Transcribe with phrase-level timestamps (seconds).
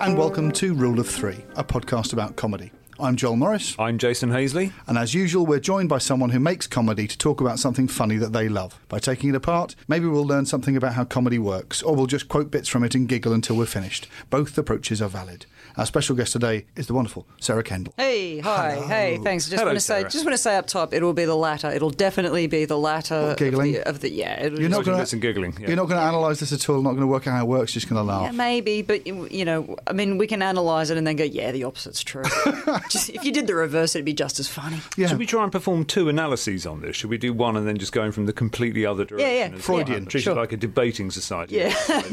[0.00, 2.72] And welcome to Rule of Three, a podcast about comedy.
[2.98, 4.72] I'm Joel Morris, I'm Jason Hazeley.
[4.86, 8.16] and as usual, we're joined by someone who makes comedy to talk about something funny
[8.16, 8.78] that they love.
[8.88, 12.28] By taking it apart, maybe we'll learn something about how comedy works, or we'll just
[12.28, 14.06] quote bits from it and giggle until we're finished.
[14.28, 15.46] Both approaches are valid.
[15.76, 17.94] Our special guest today is the wonderful Sarah Kendall.
[17.96, 19.44] Hey, hi, hey, thanks.
[19.44, 20.10] Just Hello, want to say, Sarah.
[20.10, 21.68] just want to say up top, it will be the latter.
[21.70, 23.28] It'll definitely be the latter.
[23.28, 23.76] What, giggling?
[23.76, 24.42] Of the, of the yeah.
[24.42, 25.56] It'll You're not gonna- Listen, giggling.
[25.60, 25.68] Yeah.
[25.68, 27.48] You're not going to analyse this at all, not going to work out how it
[27.48, 28.22] works, just going to laugh.
[28.22, 31.24] Yeah, maybe, but you you know, I mean, we can analyse it and then go,
[31.24, 32.24] yeah, the opposite's true.
[32.90, 34.80] just if you did the reverse, it'd be just as funny.
[34.96, 35.06] Yeah.
[35.08, 36.96] Should we try and perform two analyses on this?
[36.96, 39.30] Should we do one and then just going from the completely other direction?
[39.30, 39.44] yeah.
[39.46, 39.60] as well?
[39.60, 40.06] Freudian.
[40.06, 40.32] Treat Sure.
[40.34, 41.56] it like a debating society.
[41.56, 41.68] Yeah.
[41.88, 42.08] like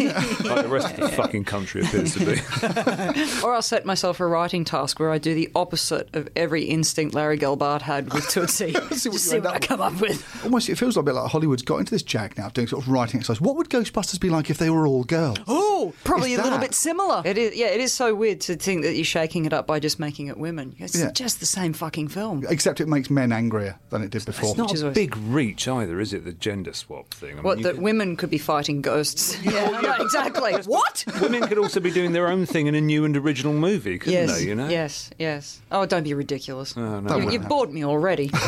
[0.63, 2.35] the rest of the fucking country appears to be.
[3.47, 7.15] Or I'll set myself a writing task where I do the opposite of every instinct
[7.15, 8.73] Larry Gelbart had with Tootsie.
[8.73, 10.21] See what just see what I come up with.
[10.43, 12.83] Almost, it feels like a bit like Hollywood's got into this jag now, doing sort
[12.83, 13.39] of writing exercise.
[13.39, 15.37] What would Ghostbusters be like if they were all girls?
[15.47, 17.21] Oh, probably Is a little bit similar.
[17.23, 19.79] It is, yeah, it is so weird to think that you're shaking it up by
[19.79, 20.75] just making it women.
[20.77, 21.11] It's Yeah.
[21.11, 22.43] just the same fucking film.
[22.49, 24.49] Except it makes men angrier than it did before.
[24.49, 26.25] It's not is a always- big reach either, is it?
[26.25, 27.31] The gender swap thing.
[27.31, 29.41] I mean, What, you that could- women could be fighting ghosts.
[29.41, 30.53] Yeah, I know, exactly.
[30.65, 31.05] what?
[31.21, 34.13] Women could also be doing their own thing in a new and original movie, couldn't
[34.13, 34.45] Yes, they?
[34.47, 34.67] You know.
[34.69, 35.61] yes, yes.
[35.71, 36.75] Oh, don't be ridiculous.
[36.77, 38.29] Oh, no, That you, have bored me already.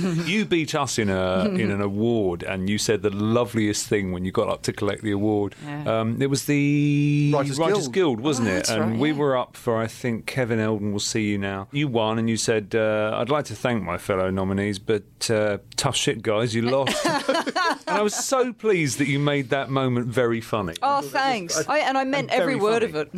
[0.24, 4.24] You beat us in a in an award, and you said the loveliest thing when
[4.24, 5.54] you got up to collect the award.
[5.64, 6.00] Yeah.
[6.00, 7.92] Um, it was the Writers Guild.
[7.92, 8.68] Guild, wasn't Oh, it?
[8.70, 9.16] And right, we yeah.
[9.16, 11.68] were up for, I think, Kevin Eldon will see you now.
[11.72, 15.58] You won, and you said, uh, "I'd like to thank my fellow nominees, but uh,
[15.76, 17.04] tough shit, guys, you lost."
[17.86, 20.74] and I was so pleased that you made that moment very funny.
[20.82, 21.66] Oh, thanks.
[21.68, 22.92] I, and I meant and every word funny.
[22.92, 23.10] of it.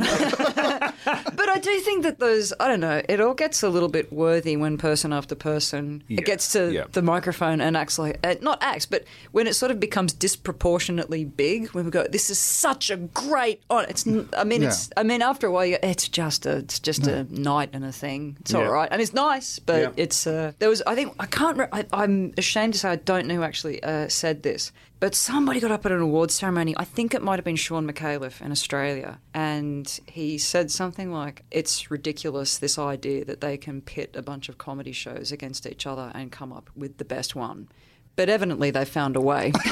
[1.37, 4.13] but I do think that those, I don't know, it all gets a little bit
[4.13, 6.85] worthy when person after person Yeah, it gets to yeah.
[6.93, 11.25] the microphone and acts like, uh, not acts, but when it sort of becomes disproportionately
[11.25, 14.07] big, when we go, this is such a great, oh, it's,
[14.37, 17.07] I mean, it's, I mean, after a while, you go, it's just a, it's just
[17.07, 18.37] a night and a thing.
[18.41, 18.61] It's Yeah.
[18.67, 18.89] all right.
[18.91, 19.89] And it's nice, but Yeah.
[20.05, 22.97] it's, uh, there was, I think, I can't, re- I, I'm ashamed to say I
[22.97, 24.73] don't know who actually uh, said this.
[24.99, 26.75] But somebody got up at an awards ceremony.
[26.79, 31.43] I think it might have been Shaun Micallef in Australia, and he said something like,
[31.51, 35.87] "It's ridiculous this idea that they can pit a bunch of comedy shows against each
[35.87, 37.69] other and come up with the best one."
[38.17, 39.53] But evidently, they found a way.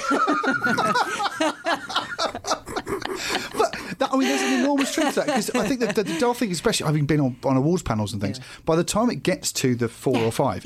[3.53, 6.03] But that, I mean, there's an enormous truth to that because I think that the,
[6.03, 9.11] the dull thing, especially having been on, on awards panels and things, by the time
[9.11, 10.65] it gets to the four or five,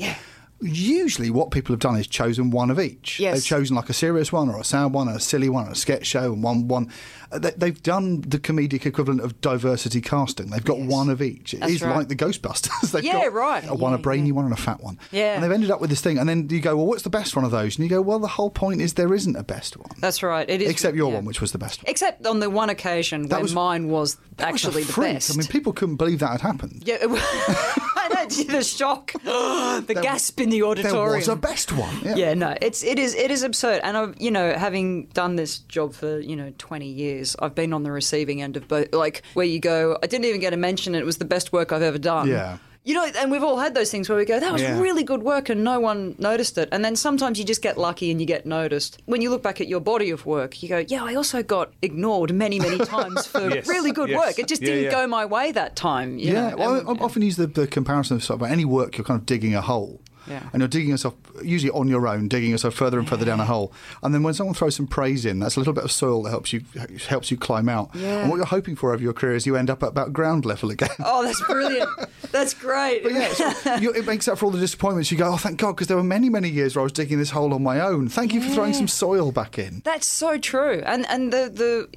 [0.61, 3.19] usually what people have done is chosen one of each.
[3.19, 3.35] Yes.
[3.35, 5.71] They've chosen like a serious one or a sad one or a silly one or
[5.71, 6.91] a sketch show and one one.
[7.31, 10.49] uh, They, they've done the comedic equivalent of diversity casting.
[10.49, 10.89] They've got Yes.
[10.91, 11.53] one of each.
[11.53, 11.95] It That's is right.
[11.97, 12.91] like the Ghostbusters.
[12.91, 13.63] they've Yeah, got right.
[13.67, 14.33] A one, a brainy yeah.
[14.33, 14.97] one, and a fat one.
[15.11, 15.35] Yeah.
[15.35, 16.17] And they've ended up with this thing.
[16.17, 17.77] And then you go, well, what's the best one of those?
[17.77, 19.89] And you go, well, the whole point is there isn't a best one.
[19.99, 20.49] That's right.
[20.49, 21.15] It is Except your yeah.
[21.15, 21.89] one, which was the best one.
[21.89, 25.31] Except on the one occasion That when was- mine was That was actually the best.
[25.33, 26.83] I mean, people couldn't believe that had happened.
[26.85, 26.97] yeah,
[28.47, 31.09] the shock, the gasp in the auditorium.
[31.09, 31.95] There was a best one.
[32.03, 32.15] Yeah.
[32.15, 35.59] Yeah, no, it's it is it is absurd, and I've you know having done this
[35.59, 39.23] job for you know twenty years, I've been on the receiving end of both, like
[39.33, 41.81] where you go, I didn't even get a mention, it was the best work I've
[41.81, 42.27] ever done.
[42.27, 42.57] Yeah.
[42.85, 44.79] You know, and we've all had those things where we go, that was Yeah.
[44.79, 46.69] really good work and no one noticed it.
[46.71, 49.01] And then sometimes you just get lucky and you get noticed.
[49.05, 51.71] When you look back at your body of work, you go, yeah, I also got
[51.81, 54.17] ignored many, many times for Yes, really good yes.
[54.17, 54.39] work.
[54.39, 54.91] It just Yeah, didn't yeah.
[54.91, 56.17] go my way that time.
[56.17, 58.97] you Yeah, know, I, I often use the, the comparison of sort of any work
[58.97, 59.99] you're kind of digging a hole.
[60.29, 60.49] Yeah.
[60.53, 63.45] And you're digging yourself, usually on your own, digging yourself further and further down a
[63.45, 63.73] hole.
[64.03, 66.29] And then when someone throws some praise in, that's a little bit of soil that
[66.29, 66.63] helps you
[67.07, 67.89] helps you climb out.
[67.93, 68.19] Yeah.
[68.19, 70.45] And what you're hoping for over your career is you end up at about ground
[70.45, 70.89] level again.
[71.11, 71.89] Oh, that's brilliant.
[72.31, 73.01] that's great.
[73.03, 75.11] But yeah, so you, it makes up for all the disappointments.
[75.11, 77.17] You go, oh, thank God, because there were many, many years where I was digging
[77.17, 78.09] this hole on my own.
[78.09, 79.81] Thank you for throwing some soil back in.
[79.85, 80.83] That's so true.
[80.85, 81.49] And and the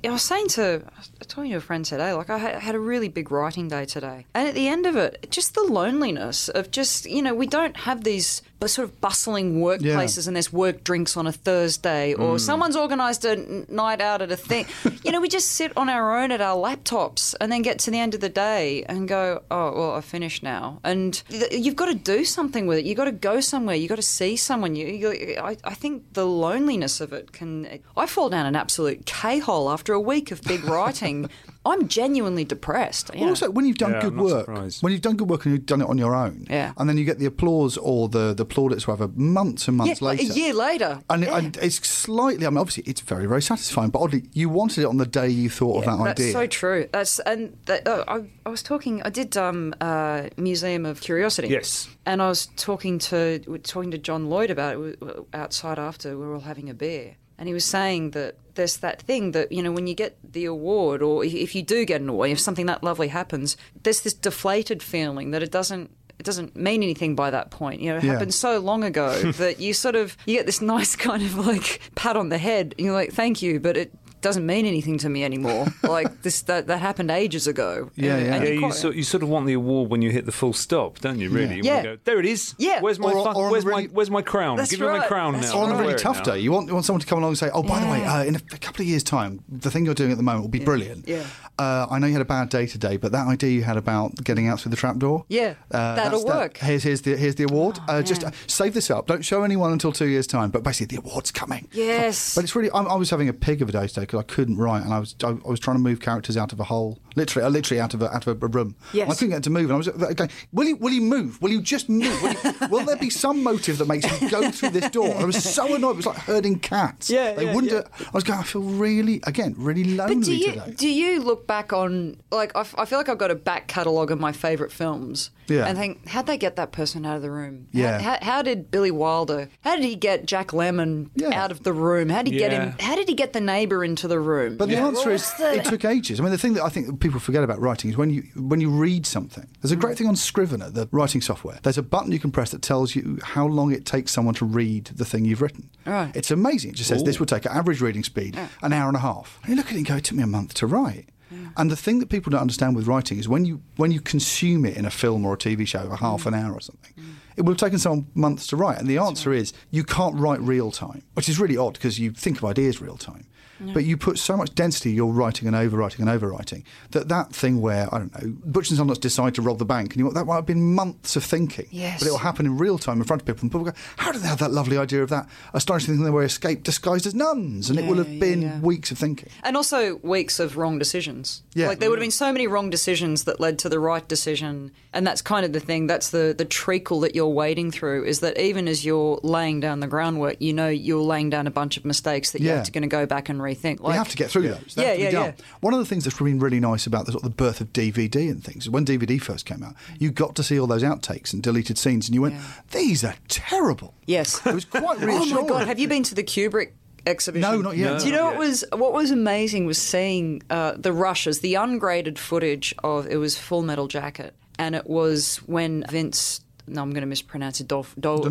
[0.03, 2.75] the I was saying to I was talking to a friend today, like I had
[2.75, 6.49] a really big writing day today, and at the end of it, just the loneliness
[6.49, 10.53] of just you know we don't have these bu- sort of bustling workplaces and there's
[10.53, 12.41] work drinks on a Thursday or mm.
[12.41, 13.37] someone's organised a
[13.73, 14.67] night out at a thing.
[15.05, 17.91] you know, we just sit on our own at our laptops and then get to
[17.91, 21.77] the end of the day and go, oh well, I finished now, and th- you've
[21.77, 22.85] got to do something with it.
[22.85, 23.75] You've got to go somewhere.
[23.77, 24.75] You've got to see someone.
[24.77, 27.81] You, you I, I think the loneliness of it can.
[27.97, 31.29] I fall down an absolute K hole after a week of big writing.
[31.65, 33.11] I'm genuinely depressed.
[33.15, 33.31] you Well, know.
[33.31, 34.83] also, when you've done Yeah, good work, surprised.
[34.83, 36.73] when you've done good work and you've done it on your own, Yeah.
[36.77, 40.09] and then you get the applause or the, the plaudits, whatever, months and months yeah,
[40.09, 40.33] like later.
[40.33, 41.01] a year later.
[41.11, 41.39] And, Yeah.
[41.39, 44.87] and it's slightly, I mean, obviously, it's very, very satisfying, but oddly, you wanted it
[44.87, 46.33] on the day you thought of that That's idea.
[46.33, 46.89] That's so true.
[46.93, 49.03] That's and that, uh, I, I was talking.
[49.03, 51.49] I did um, uh, Museum of Curiosity.
[51.49, 51.89] Yes.
[52.07, 54.99] And I was talking to talking to John Lloyd about it
[55.33, 59.01] outside after we were all having a beer, and he was saying that there's that
[59.03, 62.01] thing that you know when you get the award or if- if you do get
[62.01, 65.91] an award, if something that lovely happens, there's this deflated feeling that it doesn't.
[66.23, 67.81] It doesn't mean anything by that point.
[67.81, 68.13] You know, it Yeah.
[68.13, 71.81] happened so long ago that you sort of you get this nice kind of like
[71.97, 72.77] pat on the head.
[72.79, 73.93] And you're like, "Thank you," but it
[74.23, 75.67] doesn't mean anything to me anymore.
[75.83, 77.91] like this, that that happened ages ago.
[77.97, 78.35] Yeah, yeah.
[78.35, 80.25] And Yeah, you you quite- sort, you sort of want the award when you hit
[80.27, 81.29] the full stop, don't you?
[81.31, 81.57] Really?
[81.57, 81.77] You Yeah.
[81.77, 82.55] wanna go, there it is.
[82.59, 82.81] Yeah.
[82.81, 84.57] Where's my Or- fuck- or where's really- my where's my crown?
[84.57, 85.59] That's Give me my crown That's now.
[85.59, 87.31] Or on a I'll really tough day, you want, you want someone to come along
[87.33, 89.71] and say, "Oh, by the way, uh, in a, a couple of years' time, the
[89.71, 91.07] thing you're doing at the moment will be brilliant.
[91.09, 91.25] Yeah.
[91.59, 94.15] Uh, I know you had a bad day today, but that idea you had about
[94.25, 96.59] getting out through the trapdoor, Yeah, uh, that'll that's- that- work.
[96.63, 97.79] Oh, here's, here's the here's the award.
[97.89, 99.07] uh, just uh, save this up.
[99.07, 100.51] Don't show anyone until two years' time.
[100.51, 101.69] But basically, the award's coming.
[101.73, 102.35] Yes.
[102.35, 102.71] But it's really.
[102.71, 104.93] I, I was having a pig of a day today because I couldn't write, and
[104.93, 107.51] I was I, I was trying to move characters out of a hole, literally, uh,
[107.51, 108.77] literally out of a, out of a room.
[108.93, 109.05] Yes.
[109.05, 111.01] And I couldn't get to move, and I was uh, going, "Will you will you
[111.01, 111.41] move?
[111.41, 112.21] Will you just move?
[112.23, 115.19] Will, you, will there be some motive that makes you go through this door?" And
[115.21, 115.93] I was so annoyed.
[115.93, 117.09] It was like herding cats.
[117.11, 117.73] Yeah, they yeah, wouldn't.
[117.73, 117.81] yeah.
[117.99, 118.39] do- I was going.
[118.39, 120.75] I feel really again really lonely But do you today.
[120.77, 123.67] do you look back on like I, f- I feel like I've got a back
[123.69, 125.67] catalogue of my favourite films, Yeah.
[125.67, 127.69] and think how'd they get that person out of the room?
[127.73, 128.01] Yeah.
[128.01, 129.49] How, how, how did Billy Wilder?
[129.61, 131.41] How did he get Jack Lemmon Yeah.
[131.41, 132.09] out of the room?
[132.09, 132.75] How did he get him?
[132.81, 134.57] How did he get the neighbour into the room?
[134.57, 134.87] But the Yeah.
[134.87, 136.21] answer is the- it took ages.
[136.21, 138.61] I mean, the thing that I think people forget about writing is when you when
[138.61, 139.47] you read something.
[139.61, 139.99] There's a great mm.
[139.99, 141.59] thing on Scrivener, the writing software.
[141.63, 144.45] There's a button you can press that tells you how long it takes someone to
[144.45, 145.71] read the thing you've written.
[145.87, 146.15] Right.
[146.15, 146.71] It's amazing.
[146.71, 149.39] It just says this would take an average reading speed an hour and a half.
[149.43, 151.09] And you look at it and go, it took me a month to write.
[151.57, 154.65] And the thing that people don't understand with writing is when you when you consume
[154.65, 156.45] it in a film or a TV show, a half an mm.
[156.45, 157.15] hour or something, mm.
[157.37, 158.79] it will have taken someone months to write.
[158.79, 162.13] And the answer is you can't write real time, which is really odd because you
[162.13, 163.27] think of ideas real time.
[163.75, 167.61] But you put so much density, you're writing and overwriting and overwriting, that that thing
[167.61, 170.25] where, I don't know, Butch and Sundance decide to rob the bank, and you, that
[170.25, 171.67] might have been months of thinking.
[171.71, 172.01] Yes.
[172.01, 174.13] But it will happen in real time in front of people, and people go, how
[174.13, 177.71] did they have that lovely idea of that astonishing thing they escaped disguised as nuns?
[177.71, 178.61] And it will have Yeah, been yeah.
[178.61, 179.29] weeks of thinking.
[179.43, 181.43] And also weeks of wrong decisions.
[181.55, 181.69] Yeah.
[181.69, 184.71] Like there would have been so many wrong decisions that led to the right decision.
[184.93, 185.87] And that's kind of the thing.
[185.87, 189.81] That's the, the treacle that you're wading through is that even as you're laying down
[189.81, 192.57] the groundwork, you know you're laying down a bunch of mistakes that Yeah.
[192.57, 193.81] you're going to go back and rethink.
[193.87, 194.75] you have to get through those.
[194.75, 195.35] They Yeah, have to be yeah, done.
[195.39, 195.45] yeah.
[195.61, 197.73] One of the things that's been really nice about the, sort of the birth of
[197.73, 201.33] DVD and things, when DVD first came out, you got to see all those outtakes
[201.33, 202.35] and deleted scenes, and you went,
[202.71, 203.95] these are terrible.
[204.07, 204.41] Yes.
[204.47, 205.67] It was quite Oh my god!
[205.69, 206.73] Have you been to the Kubrick
[207.07, 207.51] exhibition?
[207.51, 208.01] No, not yet.
[208.01, 208.39] Do you know what yet.
[208.39, 213.39] was what was amazing was seeing uh, the rushes, the ungraded footage of it was
[213.39, 216.41] Full Metal Jacket, and it was when Vince.
[216.67, 217.69] No, I'm going to mispronounce it.
[217.69, 218.31] Dolph, Dol, Dol,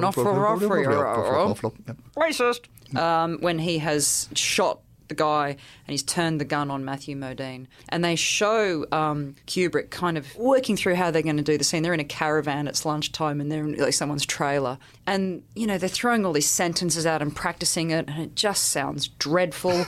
[0.00, 0.24] D'Onofrio.
[2.16, 2.60] Racist.
[2.98, 7.66] Um, when he has shot the guy and he's turned the gun on Matthew Modine,
[7.88, 11.64] and they show um, Kubrick kind of working through how they're going to do the
[11.64, 11.82] scene.
[11.82, 12.68] They're in a caravan.
[12.68, 16.48] It's lunchtime, and they're in like someone's trailer, and you know they're throwing all these
[16.48, 19.72] sentences out and practicing it, and it just sounds dreadful.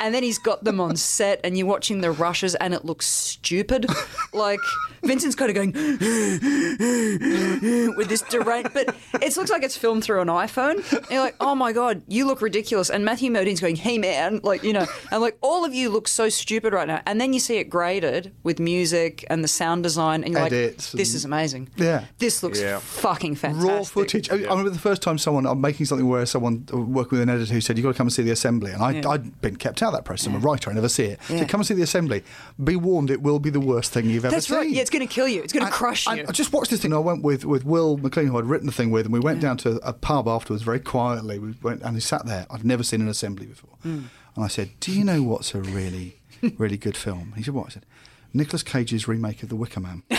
[0.00, 3.06] and then he's got them on set, and you're watching the rushes, and it looks
[3.06, 3.86] stupid.
[4.32, 4.58] like
[5.04, 5.72] Vincent's kind of going
[7.96, 10.76] with this deranged, but it looks like it's filmed through an iPhone.
[10.92, 12.90] And you're like, oh my god, you look ridiculous.
[12.90, 16.08] And Matthew Modine's going, hey man, like you know, and like all of you look
[16.08, 17.00] so stupid right now.
[17.06, 20.92] And then you see it graded with music and the sound design, and you're Edits
[20.94, 21.68] like, this and- is amazing.
[21.76, 22.04] Yeah.
[22.18, 22.78] This looks Yeah.
[22.78, 23.70] fucking fantastic.
[23.70, 24.30] raw footage.
[24.30, 27.28] I, I remember the first time someone I'm making something where someone uh, working with
[27.28, 29.08] an editor who said you've got to come and see the assembly, and I, Yeah.
[29.08, 30.26] I'd been kept out of that process.
[30.28, 31.20] I'm a writer, I never see it.
[31.28, 31.40] Yeah.
[31.40, 32.22] So come and see the assembly.
[32.62, 34.36] Be warned, it will be the worst thing you've ever seen.
[34.36, 34.56] That's seen.
[34.56, 34.70] right.
[34.70, 35.42] Yeah, it's going to kill you.
[35.42, 36.24] It's going to crush you.
[36.28, 36.92] I just watched this thing.
[36.92, 39.40] I went with, with Will McLean, who I'd written the thing with, and we went
[39.40, 41.38] down to a pub afterwards very quietly.
[41.38, 42.46] We went and he sat there.
[42.50, 43.76] I'd never seen an assembly before.
[43.82, 44.02] Hmm.
[44.34, 46.16] And I said, Do you know what's a really,
[46.56, 47.34] really good film?
[47.36, 47.66] He said, What?
[47.66, 47.86] I said,
[48.32, 50.02] "Nicolas Cage's remake of The Wicker Man.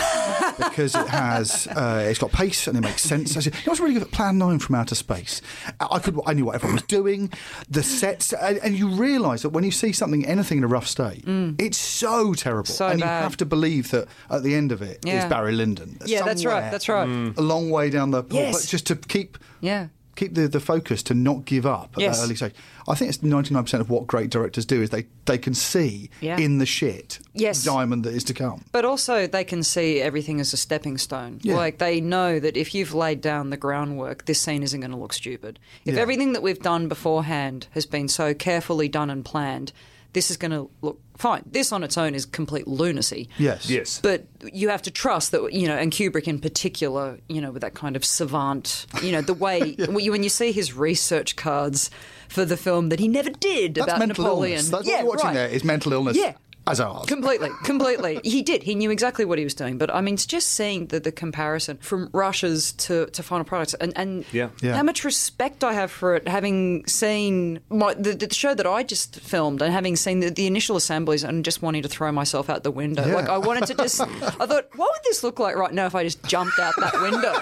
[0.58, 3.36] because it has, uh, it's got pace and it makes sense.
[3.36, 5.40] I said, you know what's really good at Plan 9 from Outer Space?
[5.80, 7.32] I could, I knew what everyone was doing,
[7.68, 10.86] the sets, and, and you realise that when you see something, anything in a rough
[10.86, 12.66] state, it's so terrible.
[12.66, 15.28] So and you have to believe that at the end of it is Yeah.
[15.28, 15.98] Barry Lyndon.
[16.04, 17.08] Yeah, that's right, that's right.
[17.36, 18.62] A long way down the Yes.
[18.62, 19.88] but just to keep Yeah.
[20.16, 22.18] Keep the, the focus to not give up at Yes.
[22.18, 22.52] that early stage.
[22.88, 25.54] I think it's ninety nine percent of what great directors do is they, they can
[25.54, 26.38] see Yeah.
[26.38, 27.64] in the shit Yes.
[27.64, 28.64] diamond that is to come.
[28.72, 31.40] But also, they can see everything as a stepping stone.
[31.42, 31.56] Yeah.
[31.56, 34.96] Like, they know that if you've laid down the groundwork, this scene isn't going to
[34.96, 35.58] look stupid.
[35.84, 36.00] If Yeah.
[36.02, 39.72] everything that we've done beforehand has been so carefully done and planned,
[40.14, 41.42] this is going to look fine.
[41.46, 43.28] This on its own is complete lunacy.
[43.38, 43.68] Yes.
[43.68, 44.00] Yes.
[44.02, 47.62] But you have to trust that, you know, and Kubrick in particular, you know, with
[47.62, 51.36] that kind of savant, you know, the way when, you, when you see his research
[51.36, 51.90] cards
[52.28, 54.52] for the film that he never did That's about mental Napoleon.
[54.54, 54.70] illness.
[54.70, 55.34] That's yeah, what you're watching right.
[55.34, 56.34] there is mental illness Yeah.
[56.66, 57.06] As ours.
[57.06, 58.20] Completely, completely.
[58.34, 58.62] He did.
[58.62, 59.78] He knew exactly what he was doing.
[59.78, 63.74] But I mean, it's just seeing the, the comparison from rushes to, to final products
[63.74, 64.48] and, and Yeah.
[64.62, 64.74] Yeah.
[64.76, 68.82] how much respect I have for it, having seen my, the, the show that I
[68.82, 72.48] just filmed and having seen the, the initial assemblies and just wanting to throw myself
[72.50, 73.06] out the window.
[73.06, 73.14] Yeah.
[73.14, 75.94] Like, I wanted to just, I thought, what would this look like right now if
[75.94, 77.34] I just jumped out that window?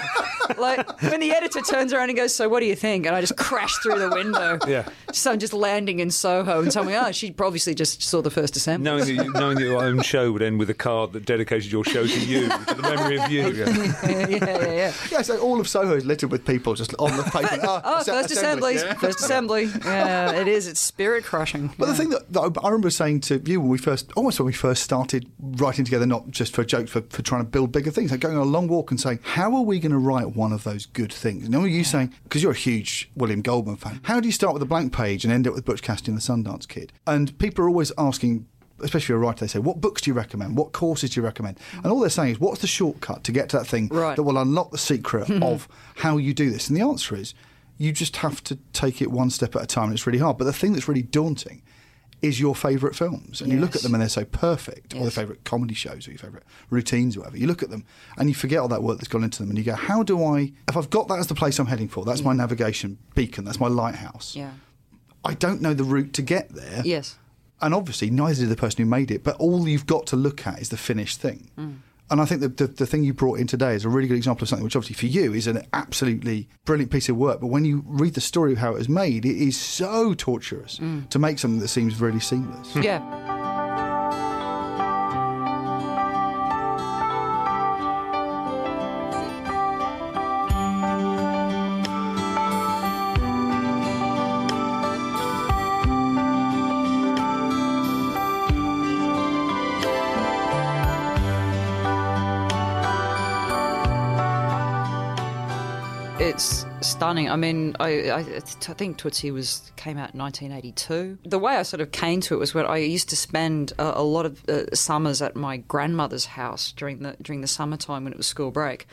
[0.61, 3.07] like, when the editor turns around and goes, So what do you think?
[3.07, 4.59] And I just crash through the window.
[4.67, 4.89] Yeah.
[5.13, 8.57] So I'm just landing in Soho and someone, oh, she obviously just saw the first
[8.57, 8.85] assembly.
[8.91, 11.71] Knowing that, you, knowing that your own show would end with a card that dedicated
[11.71, 13.51] your show to you, to the memory of you.
[13.53, 14.93] yeah, yeah, yeah.
[15.11, 17.49] Yeah, so all of Soho is littered with people just on the paper.
[17.65, 18.75] Oh, asse- first assembly.
[18.77, 19.65] assemblies, first assembly.
[19.85, 20.67] Yeah, it is.
[20.67, 21.73] It's spirit crushing.
[21.79, 24.47] But the thing that, that I remember saying to you when we first, almost when
[24.47, 27.91] we first started writing together, not just for jokes, for, for trying to build bigger
[27.91, 30.35] things, like going on a long walk and saying, how are we going to write
[30.35, 31.45] one of those good things?
[31.45, 34.55] And then you saying, because you're a huge William Goldman fan, how do you start
[34.55, 36.93] with a blank page and end up with Butch Cassidy and the Sundance Kid?
[37.07, 38.47] And people are always asking,
[38.83, 40.57] especially if you're a writer, they say, what books do you recommend?
[40.57, 41.59] What courses do you recommend?
[41.75, 44.17] And all they're saying is, what's the shortcut to get to that thing Right.
[44.17, 46.69] that will unlock the secret of how you do this?
[46.69, 47.35] And the answer is,
[47.79, 49.87] you just have to take it one step at a time.
[49.87, 50.39] and It's really hard.
[50.39, 51.63] But the thing that's really daunting
[52.21, 53.41] is your favourite films.
[53.41, 56.13] And you look at them and they're so perfect, or the favourite comedy shows, or
[56.13, 57.37] your favourite routines, or whatever.
[57.37, 57.85] You look at them
[58.17, 59.49] and you forget all that work that's gone into them.
[59.49, 61.89] And you go, how do I, if I've got that as the place I'm heading
[61.89, 62.37] for, that's my mm.
[62.37, 64.37] navigation beacon, that's my lighthouse.
[64.37, 64.53] Yeah.
[65.25, 66.83] I don't know the route to get there.
[66.85, 67.17] Yes.
[67.63, 69.23] And obviously, neither did the person who made it.
[69.25, 71.51] But all you've got to look at is the finished thing.
[71.57, 71.77] Mm.
[72.11, 74.17] And I think that the, the thing you brought in today is a really good
[74.19, 77.41] example of something which, obviously, for you is an absolutely brilliant piece of work.
[77.41, 80.79] But when you read the story of how it was made, it is so torturous
[80.79, 81.09] Mm.
[81.09, 82.77] to make something that seems really seamless.
[82.77, 83.01] Yeah.
[107.13, 107.31] Stunning.
[107.31, 108.41] I mean, I, I, I
[108.75, 111.19] think Tootsie was came out in 1982.
[111.25, 114.01] The way I sort of came to it was when I used to spend a,
[114.01, 118.13] a lot of uh, summers at my grandmother's house during the during the summertime when
[118.13, 118.87] it was school break.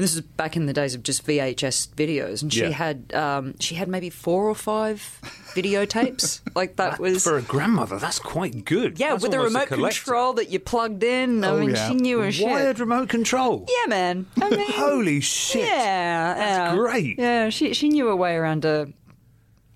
[0.00, 2.70] This is back in the days of just VHS videos, and she Yeah.
[2.70, 5.18] had um, she had maybe four or five
[5.54, 6.40] videotapes.
[6.54, 8.98] like that was For a grandmother, that's quite good.
[8.98, 11.44] yeah, That's with a remote control that you plugged in.
[11.44, 11.88] I Oh, mean, yeah.
[11.88, 12.46] she knew her shit.
[12.46, 13.66] Wired remote control.
[13.68, 14.26] Yeah, man.
[14.40, 15.66] I mean, Holy shit.
[15.68, 16.74] Yeah, That's yeah.
[16.76, 17.18] great.
[17.18, 18.88] Yeah, she she knew her way around a.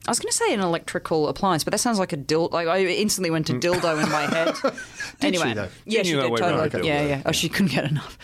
[0.06, 2.52] I was going to say an electrical appliance, but that sounds like a dildo.
[2.52, 4.54] Like I instantly went to dildo in my head.
[5.22, 5.68] anyway, she, though?
[5.86, 6.82] yeah, She she did totally.
[6.82, 7.22] a yeah, yeah.
[7.24, 8.18] Oh, she couldn't get enough.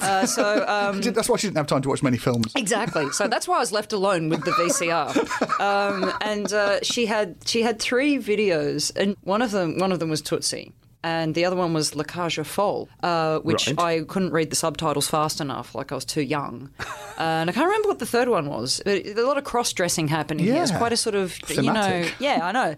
[0.00, 2.52] Uh, so um, That's why she didn't have time to watch many films.
[2.54, 3.10] Exactly.
[3.10, 5.60] So that's why I was left alone with the VCR.
[5.60, 9.98] Um, and uh, she had she had three videos, and one of them one of
[9.98, 10.72] them was Tootsie.
[11.04, 13.78] And the other one was La Cage aux Folles, uh, which Right.
[13.78, 16.70] I couldn't read the subtitles fast enough, like I was too young.
[17.16, 18.82] Uh, and I can't remember what the third one was.
[18.84, 20.60] But a lot of cross dressing happening here.
[20.60, 20.78] It's Yeah.
[20.78, 22.74] quite a sort of, you know, yeah, I know.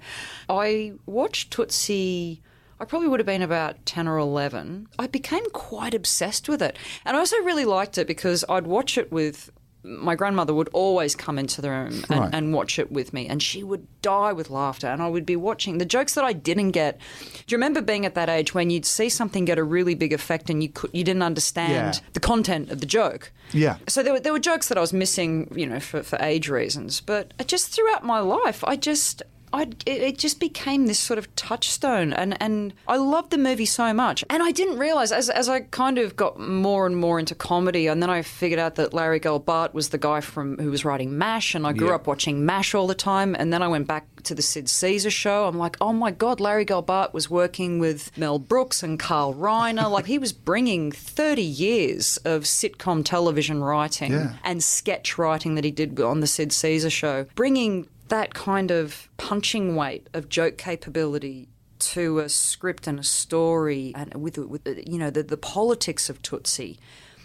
[0.50, 2.42] I watched Tootsie.
[2.78, 4.88] I probably would have been about 10 or 11.
[4.98, 6.76] I became quite obsessed with it.
[7.06, 9.50] And I also really liked it because I'd watch it with
[9.86, 12.30] my grandmother would always come into the room and, Right.
[12.34, 14.88] and watch it with me, and she would die with laughter.
[14.88, 16.98] And I would be watching the jokes that I didn't get.
[17.46, 20.12] Do you remember being at that age when you'd see something get a really big
[20.12, 22.08] effect and you could you didn't understand Yeah.
[22.14, 23.30] the content of the joke?
[23.52, 23.76] Yeah.
[23.86, 26.48] So there were, there were jokes that I was missing, you know, for, for age
[26.48, 27.00] reasons.
[27.00, 29.22] But just throughout my life, I just.
[29.56, 33.66] I, it, it just became this sort of touchstone, and, and I loved the movie
[33.66, 34.24] so much.
[34.30, 37.86] And I didn't realize, as, as I kind of got more and more into comedy,
[37.86, 41.16] and then I figured out that Larry Gelbart was the guy from who was writing
[41.18, 43.34] MASH, and I grew up watching MASH all the time.
[43.38, 45.46] And then I went back to the Sid Caesar show.
[45.46, 49.90] I'm like, oh my God, Larry Gelbart was working with Mel Brooks and Carl Reiner.
[49.90, 54.34] like, he was bringing 30 years of sitcom television writing Yeah.
[54.44, 59.08] and sketch writing that he did on the Sid Caesar show, bringing that kind of
[59.16, 61.48] punching weight of joke capability
[61.78, 66.22] to a script and a story, and with, with you know the, the politics of
[66.22, 66.78] Tootsie.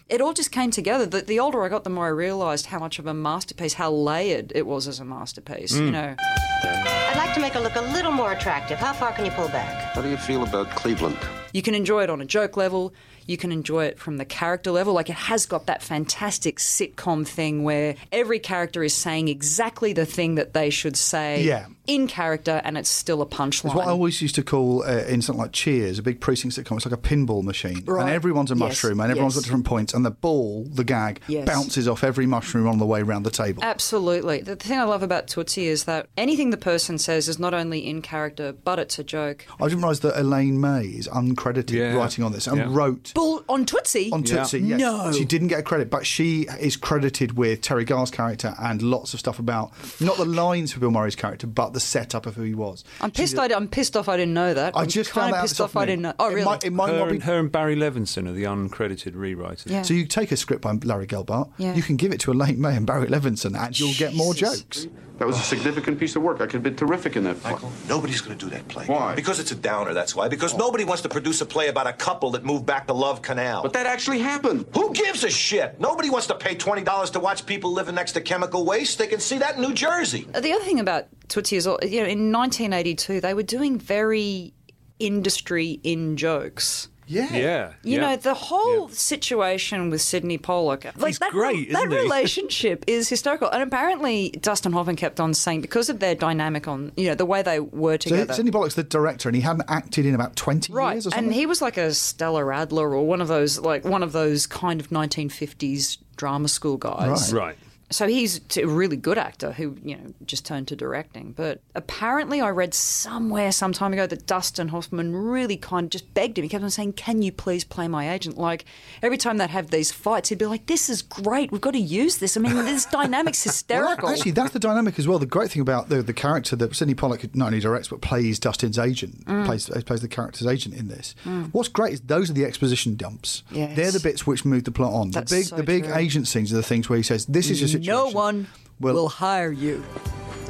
[0.10, 1.06] It all just came together.
[1.06, 3.92] The, the older I got, the more I realised how much of a masterpiece, how
[3.92, 5.74] layered it was as a masterpiece.
[5.74, 5.92] You mm.
[5.92, 8.78] know, I'd like to make her look a little more attractive.
[8.78, 9.94] How far can you pull back?
[9.94, 11.18] How do you feel about Cleveland?
[11.54, 12.94] You can enjoy it on a joke level.
[13.28, 14.94] You can enjoy it from the character level.
[14.94, 20.06] Like it has got that fantastic sitcom thing where every character is saying exactly the
[20.06, 21.68] thing that they should say Yeah.
[21.88, 23.66] In character, and it's still a punchline.
[23.66, 26.56] It's what I always used to call uh, in something like Cheers, a big precinct
[26.56, 26.78] sitcom.
[26.78, 28.02] It's like a pinball machine, Right.
[28.04, 29.42] and everyone's a Yes, mushroom, and everyone's yes.
[29.44, 31.46] got different points, and the ball, the gag, Yes.
[31.48, 33.64] bounces off every mushroom on the way around the table.
[33.64, 34.42] Absolutely.
[34.42, 37.80] The thing I love about Tootsie is that anything the person says is not only
[37.88, 39.46] in character, but it's a joke.
[39.60, 41.94] I didn't realise that Elaine May is uncredited Yeah.
[41.96, 42.68] writing on this and Yeah.
[42.70, 44.12] wrote Bull on Tootsie.
[44.12, 44.60] on Tootsie.
[44.60, 44.80] yes.
[44.80, 45.12] No.
[45.12, 49.14] She didn't get a credit, but she is credited with Teri Garr's character and lots
[49.16, 52.44] of stuff about not the lines for Bill Murray's character, but the setup of who
[52.44, 52.84] he was.
[53.00, 53.38] I'm pissed.
[53.38, 54.10] I, am pissed off.
[54.10, 54.76] I didn't know that.
[54.76, 55.76] I I'm just kind found of out pissed off.
[55.76, 56.14] I didn't know.
[56.20, 56.46] Oh, It really?
[56.46, 59.70] might- it might Her not be and, her and Barry Levinson are the uncredited rewriters.
[59.70, 59.82] Yeah.
[59.84, 61.74] So you take a script by Larry Gelbart, Yeah.
[61.76, 64.88] you can give it to Elaine May and Barry Levinson, and you'll get more jokes.
[65.22, 66.38] That was a significant piece of work.
[66.38, 67.52] I could have been terrific in that play.
[67.52, 68.88] Michael, nobody's going to do that play.
[68.88, 69.14] Why?
[69.14, 70.28] Because it's a downer, that's why.
[70.28, 73.22] Because nobody wants to produce a play about a couple that moved back to Love
[73.22, 73.62] Canal.
[73.62, 74.66] But that actually happened.
[74.74, 75.80] Who gives a shit?
[75.80, 78.98] Nobody wants to pay $20 to watch people living next to chemical waste.
[78.98, 80.28] They can see that in New Jersey.
[80.34, 83.78] Uh, the other thing about Tootsie is, uh, you know, in 1982 they were doing
[83.78, 84.56] very
[84.98, 86.88] industry in jokes.
[87.12, 87.36] Yeah.
[87.36, 87.74] Yeah.
[87.84, 88.02] You yeah.
[88.02, 88.94] know, the whole Yeah.
[88.96, 91.98] situation with Sidney Pollack, like He's that, great, that isn't he?
[92.04, 93.50] relationship is historical.
[93.50, 97.26] And apparently, Dustin Hoffman kept on saying because of their dynamic on, you know, the
[97.26, 98.34] way they were So together.
[98.34, 101.26] Sidney Pollack's the director, and he hadn't acted in about 20 Right, years or something.
[101.26, 104.48] and he was like a Stella Adler or one of those, like one of those
[104.48, 107.34] kind of 1950s drama school guys.
[107.34, 107.42] Right.
[107.42, 107.58] Right.
[107.92, 111.34] So he's a really good actor who, you know, just turned to directing.
[111.34, 116.14] But apparently, I read somewhere some time ago that Dustin Hoffman really kind of just
[116.14, 116.44] begged him.
[116.44, 118.66] He kept on saying, "Can you please play my agent?" Like
[119.02, 121.52] every time they'd have these fights, he'd be like, "This is great.
[121.52, 122.38] We've got to use this.
[122.38, 125.20] I mean, this dynamic's Well, hysterical." actually, that's the dynamic as well.
[125.20, 128.40] The great thing about the, the character that Sidney Pollack not only directs but plays
[128.40, 129.46] Dustin's agent, Mm.
[129.46, 131.14] plays plays the character's agent in this.
[131.52, 133.44] What's great is those are the exposition dumps.
[133.52, 133.76] Yes.
[133.76, 135.12] They're the bits which move the plot on.
[135.12, 135.94] That's the big so the big true.
[135.96, 138.48] agent scenes are the things where he says, "This is your situation." no one
[138.80, 139.84] Well- will hire you.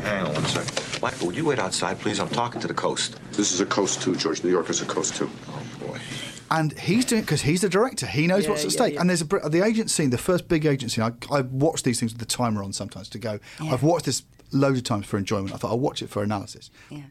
[0.04, 1.02] Hang on one second.
[1.02, 2.20] Michael, would you wait outside, please?
[2.20, 3.18] I'm talking to the coast.
[3.34, 4.44] This is a coast too, George.
[4.44, 5.30] New York is a coast too.
[5.50, 6.00] Oh, boy.
[6.50, 8.06] And he's doing it because he's the director.
[8.06, 8.94] He knows Yeah, what's at yeah, stake.
[8.96, 9.02] yeah.
[9.02, 11.04] And there's a the agent scene, the first big agent scene.
[11.04, 13.40] I, I watch these things with the timer on sometimes to go.
[13.60, 15.54] I've watched this loads of times for enjoyment.
[15.54, 16.70] I thought I'll watch it for analysis.
[16.90, 17.02] Yeah.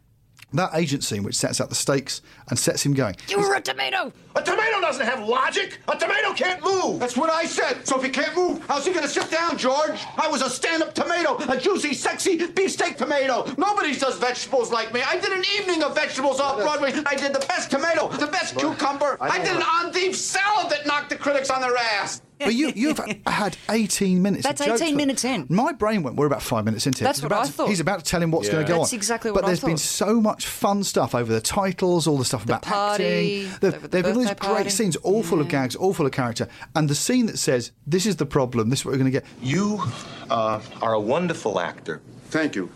[0.52, 3.14] That agent scene, which sets out the stakes and sets him going.
[3.28, 4.12] You were a tomato.
[4.34, 5.78] A tomato doesn't have logic.
[5.86, 6.98] A tomato can't move.
[6.98, 7.86] That's what I said.
[7.86, 10.00] So if he can't move, how's he gonna sit down, George?
[10.16, 13.44] I was a stand-up tomato, a juicy, sexy beefsteak tomato.
[13.58, 15.02] Nobody does vegetables like me.
[15.02, 16.92] I did an evening of vegetables off Broadway.
[17.06, 19.16] I did the best tomato, the best cucumber.
[19.20, 22.22] I did an endive salad that knocked the critics on their ass.
[22.40, 24.44] But you, you've had 18 minutes.
[24.44, 25.46] That's of 18 for- minutes in.
[25.50, 27.04] My brain went, we're about five minutes into it.
[27.04, 27.68] That's He's what about I to- thought.
[27.68, 28.54] He's about to tell him what's Yeah.
[28.54, 28.96] going to go That's on.
[28.98, 32.24] exactly But what I there's been so much fun stuff over the titles, all the
[32.24, 33.58] stuff about party, acting.
[33.60, 34.70] The, the there have been these birthday great party.
[34.70, 36.48] scenes, all full of gags, all full of character.
[36.74, 39.18] And the scene that says, this is the problem, this is what we're going to
[39.20, 39.26] get.
[39.42, 39.82] You
[40.30, 42.00] uh, are a wonderful actor,
[42.30, 42.70] Thank you.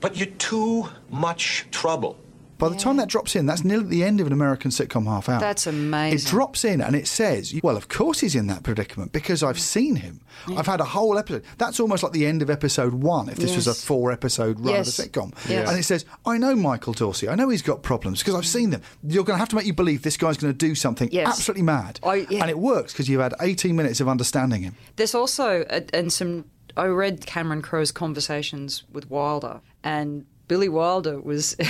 [0.00, 2.16] but you're too much trouble.
[2.58, 5.28] By the time that drops in, that's nearly the end of an American sitcom half
[5.28, 5.40] hour.
[5.40, 6.18] That's amazing.
[6.18, 9.56] It drops in and it says, well, of course he's in that predicament because I've
[9.56, 9.60] mm.
[9.60, 10.20] seen him.
[10.56, 11.44] I've had a whole episode.
[11.58, 14.74] That's almost like the end of episode one if this was a four episode run
[14.74, 14.98] Yes.
[14.98, 15.48] of a sitcom.
[15.48, 15.68] Yes.
[15.68, 17.28] And it says, I know Michael Dorsey.
[17.28, 18.46] I know he's got problems because I've mm.
[18.46, 18.82] seen them.
[19.02, 21.28] You're going to have to make you believe this guy's going to do something Yes.
[21.28, 22.00] absolutely mad.
[22.04, 22.40] I- yeah.
[22.40, 24.76] And it works because you've had 18 minutes of understanding him.
[24.96, 25.62] There's also,
[25.92, 26.44] and some,
[26.76, 31.56] I read Cameron Crowe's conversations with Wilder, and Billy Wilder was.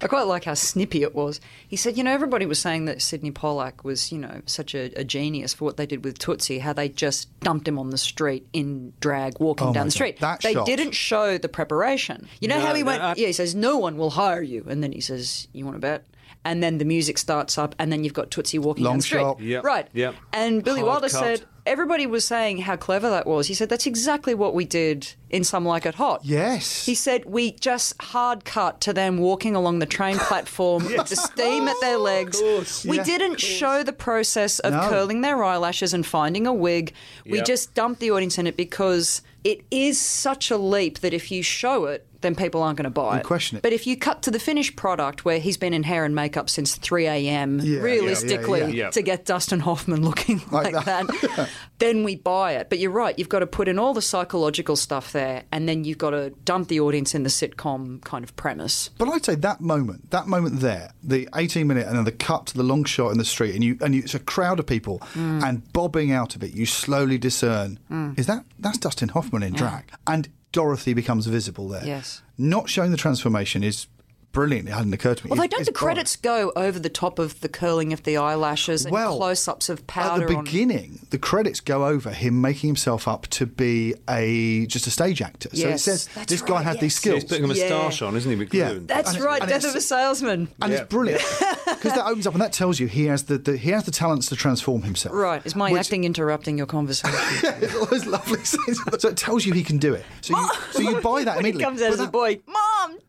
[0.00, 1.40] I quite like how snippy it was.
[1.68, 4.92] He said, you know, everybody was saying that Sidney Pollack was, you know, such a,
[4.98, 7.98] a genius for what they did with Tootsie, how they just dumped him on the
[7.98, 10.18] street in drag, walking Oh down the street.
[10.18, 10.66] that they shot.
[10.66, 12.26] didn't show the preparation.
[12.40, 13.02] You know No, how he no, went?
[13.02, 14.64] I- yeah, he says, no one will hire you.
[14.68, 16.04] And then he says, you want to bet?
[16.44, 19.02] And then the music starts up, and then you've got Tootsie walking Long down the
[19.04, 19.20] street.
[19.20, 19.40] shot.
[19.40, 19.86] Yep, Right.
[19.92, 20.16] yep.
[20.32, 21.20] And Billy Hard Wilder cut.
[21.20, 23.46] said, everybody was saying how clever that was.
[23.46, 26.20] He said, that's exactly what we did in Some Like It Hot.
[26.24, 26.84] Yes.
[26.84, 31.14] He said we just hard cut to them walking along the train platform with the
[31.14, 32.42] steam at their legs.
[32.84, 33.04] We Yeah.
[33.04, 34.88] didn't show the process of No.
[34.88, 36.92] curling their eyelashes and finding a wig.
[37.24, 37.46] We Yep.
[37.46, 41.44] just dumped the audience in it because it is such a leap that if you
[41.44, 43.24] show it, then people aren't going to buy it.
[43.24, 43.62] question it.
[43.62, 46.48] But if you cut to the finished product where he's been in hair and makeup
[46.48, 48.90] since 3 a.m., Yeah, realistically, yeah, yeah.
[48.90, 51.50] to get Dustin Hoffman looking like, Like that, that.
[51.78, 52.68] then we buy it.
[52.70, 55.84] But you're right, you've got to put in all the psychological stuff there, and then
[55.84, 58.88] you've got to dump the audience in the sitcom kind of premise.
[58.98, 62.46] But I'd say that moment, that moment there, the 18 minute and then the cut
[62.46, 64.66] to the long shot in the street, and you and you, it's a crowd of
[64.66, 65.42] people, Mm.
[65.42, 67.78] and bobbing out of it, you slowly discern
[68.16, 71.84] is that that's Dustin Hoffman in drag, and Dorothy becomes visible there.
[71.84, 72.22] Yes.
[72.38, 73.86] Not showing the transformation is
[74.32, 74.68] brilliant.
[74.68, 75.30] It hadn't occurred to me.
[75.30, 78.84] Although, It's- don't the credits go over the top of the curling of the eyelashes
[78.84, 80.06] and Well, close ups of powder?
[80.06, 80.26] At powder?
[80.28, 84.86] the on- beginning, the credits go over him making himself up to be a just
[84.86, 85.48] a stage actor.
[85.52, 86.96] So it says that's this guy right, had these yes.
[86.96, 87.22] skills.
[87.22, 88.06] He's putting a moustache Yeah.
[88.08, 88.36] on, isn't he?
[88.36, 88.70] With Yeah.
[88.70, 88.84] glue?
[88.86, 90.48] That's And right, and Death of a Salesman.
[90.60, 90.78] and Yeah.
[90.80, 91.22] it's brilliant
[91.66, 93.90] because that opens up and that tells you he has the, the he has the
[93.90, 95.14] talents to transform himself.
[95.14, 97.18] Right, is my Which- acting interrupting your conversation?
[97.42, 98.42] yeah, It's always lovely.
[98.44, 100.04] So it tells you he can do it.
[100.22, 102.56] So you, so you buy that when he comes out But as a boy, Mom,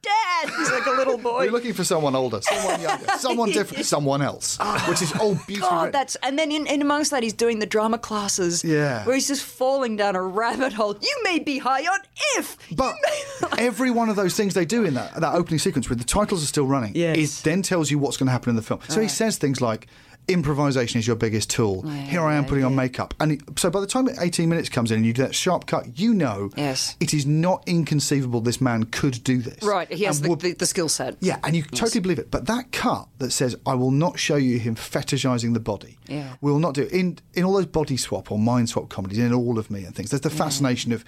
[0.01, 0.49] Dad!
[0.57, 1.43] He's like a little boy.
[1.43, 4.83] You're looking for someone older, someone younger, someone different, someone else, ah.
[4.89, 5.69] which is all beautiful.
[5.69, 8.63] God, that's and then in, in amongst that he's doing the drama classes.
[8.63, 9.05] Yeah.
[9.05, 10.95] where he's just falling down a rabbit hole.
[11.01, 11.99] You may be high on
[12.37, 12.95] if, But
[13.57, 16.43] every one of those things they do in that that opening sequence, where the titles
[16.43, 17.41] are still running, Yes.
[17.41, 18.79] it then tells you what's going to happen in the film.
[18.87, 19.87] So he says things like.
[20.27, 21.83] Improvisation is your biggest tool.
[21.85, 24.69] Oh, Here I am putting on makeup, and it- so by the time 18 minutes
[24.69, 26.95] comes in and you do that sharp cut, you know Yes.
[26.99, 29.61] it is not inconceivable this man could do this.
[29.63, 31.17] right, he has the, the, the skill set.
[31.19, 32.31] Yeah, and you totally believe it.
[32.31, 36.33] But that cut that says, "I will not show you him fetishizing the body," Yeah.
[36.41, 39.17] we will not do it in in all those body swap or mind swap comedies.
[39.19, 41.03] In all of me and things, there's the fascination of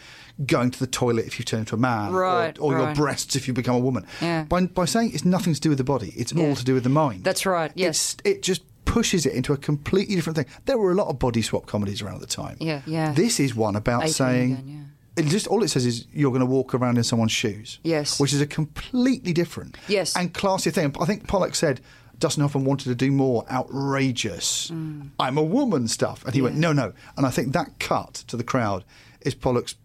[0.45, 2.95] going to the toilet if you turn into a man, or- Right, or, your right.
[2.95, 4.05] breasts if you become a woman.
[4.21, 4.43] Yeah.
[4.43, 6.47] By by saying it's nothing to do with the body, it's Yeah.
[6.49, 7.23] all to do with the mind.
[7.23, 8.15] That's right, yes.
[8.25, 10.45] It's, it just pushes it into a completely different thing.
[10.65, 12.57] There were a lot of body swap comedies around at the time.
[12.59, 13.13] Yeah, yeah.
[13.13, 14.51] This is one about 18 saying.
[14.53, 15.23] again, yeah.
[15.23, 17.79] It just all it says is you're going to walk around in someone's shoes.
[17.83, 18.19] Yes.
[18.19, 20.15] which is a completely different Yes.
[20.15, 20.93] and classy thing.
[20.99, 21.79] I think Pollack said
[22.19, 25.09] Dustin Hoffman wanted to do more outrageous Mm.
[25.19, 26.93] "I'm a woman" stuff, and he went no, no.
[27.17, 28.83] And I think that cut to the crowd
[29.21, 29.75] is Pollack's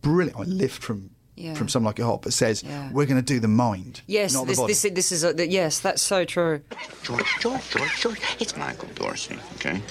[0.00, 1.10] brilliant I lift from
[1.42, 1.54] Yeah.
[1.54, 2.88] from something like a hot, but says Yeah.
[2.92, 4.72] we're going to do the mind, Yes, not this, the body.
[4.74, 6.60] this this is a, yes, that's so true.
[7.02, 8.20] George, George, George, George.
[8.38, 9.82] It's Michael Dorsey, okay?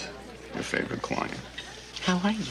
[0.53, 1.33] Your favorite client.
[2.03, 2.45] How are you?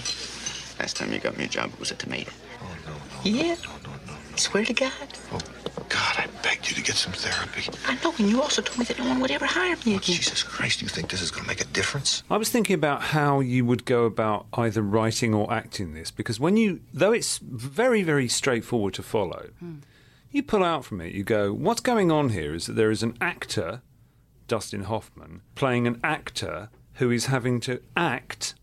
[0.79, 2.31] Last time you got me a job, it was a tomato.
[2.63, 2.93] Oh no.
[2.93, 3.57] no yeah?
[4.37, 4.93] Swear to God.
[5.33, 5.39] Oh,
[5.89, 7.69] God, I begged you to get some therapy.
[7.87, 9.97] I know, and you also told me that no one would ever hire me oh,
[9.97, 10.01] again.
[10.01, 12.23] Jesus Christ, do you think this is going to make a difference?
[12.31, 16.39] I was thinking about how you would go about either writing or acting this because
[16.39, 19.77] when you, though it's very, very straightforward to follow, hmm.
[20.31, 23.03] you pull out from it, you go, what's going on here is that there is
[23.03, 23.83] an actor,
[24.49, 28.55] Dustin Hoffman, playing an actor who is having to act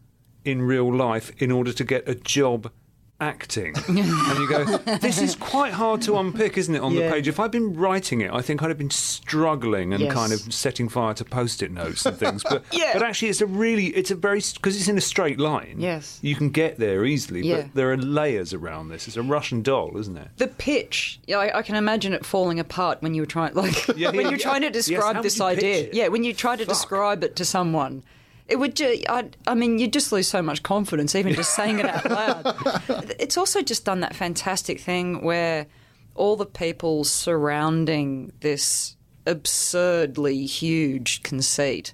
[0.45, 2.71] in real life in order to get a job
[3.19, 3.73] acting.
[3.87, 4.63] and you go,
[4.97, 7.07] this is quite hard to unpick, isn't it, on Yeah.
[7.07, 7.27] the page?
[7.27, 10.13] If I'd been writing it, I think I'd have been struggling and Yes.
[10.13, 12.43] kind of setting fire to post-it notes and things.
[12.43, 12.91] But Yeah.
[12.93, 15.75] but actually, it's a really, it's a very because it's in a straight line.
[15.79, 16.19] Yes.
[16.21, 17.41] you can get there easily.
[17.41, 17.63] Yeah.
[17.63, 19.07] But there are layers around this.
[19.07, 20.27] It's a Russian doll, isn't it?
[20.37, 23.75] The pitch, yeah, I, I can imagine it falling apart when you were trying, like
[23.87, 25.89] when you're trying to describe how this would you pitch idea.
[25.93, 28.03] Yeah, when you try to describe it to someone,
[28.47, 28.75] it would.
[28.75, 32.09] Ju- I, I mean, you just lose so much confidence even just saying it out
[32.09, 33.15] loud.
[33.19, 35.67] It's also just done that fantastic thing where
[36.15, 41.93] all the people surrounding this absurdly huge conceit.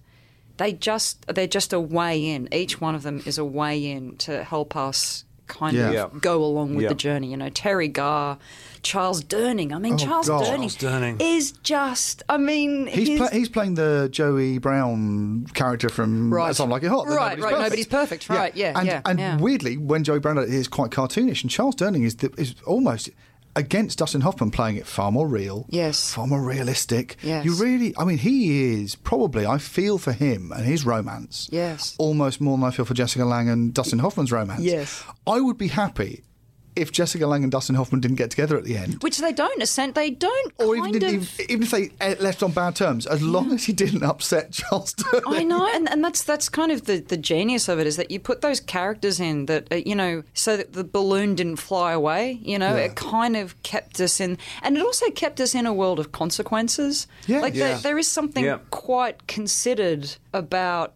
[0.58, 2.48] They just they're just a way in.
[2.54, 5.88] Each one of them is a way in to help us kind Yeah.
[5.88, 6.20] of Yeah.
[6.22, 6.90] go along with Yeah.
[6.90, 7.32] the journey.
[7.32, 8.38] You know, Teri Garr,
[8.84, 9.74] Charles Durning.
[9.74, 10.44] I mean, Oh, Charles God.
[10.46, 11.22] Durning, Charles Durning.
[11.22, 12.22] is just.
[12.30, 16.56] I mean, He's, his- pla- he's playing the Joey Brown character from Right.
[16.56, 17.08] Something Like It Hot.
[17.08, 19.38] the Right, right, Nobody's Perfect, right, yeah, and, yeah, And yeah.
[19.38, 23.10] weirdly, when Joey Brown is quite cartoonish, and Charles Durning is, the, is almost
[23.56, 25.68] against Dustin Hoffman playing it far more real.
[25.70, 26.12] Yes.
[26.14, 27.18] Far more realistic.
[27.22, 27.46] Yes.
[27.46, 31.50] You really, I mean, he is probably, I feel for him and his romance.
[31.52, 31.96] Yes.
[32.00, 34.62] Almost more than I feel for Jessica Lange and Dustin Hoffman's romance.
[34.62, 35.04] Yes.
[35.28, 36.24] I would be happy
[36.76, 39.62] if Jessica Lange and Dustin Hoffman didn't get together at the end, Which they don't
[39.62, 39.96] assent.
[39.96, 40.54] They don't.
[40.58, 43.52] or kind even, of, if, even if they uh, left on bad terms, as long
[43.52, 45.24] as he didn't upset Charles Sterling.
[45.28, 48.12] I know, and, and that's that's kind of the, the genius of it is that
[48.12, 51.92] you put those characters in that uh, you know so that the balloon didn't fly
[51.94, 52.40] away.
[52.42, 52.84] You know, Yeah.
[52.86, 56.12] it kind of kept us in, and it also kept us in a world of
[56.12, 57.08] consequences.
[57.28, 57.42] Yeah.
[57.42, 57.68] like Yeah.
[57.74, 58.60] There, there is something Yeah.
[58.72, 60.94] quite considered about.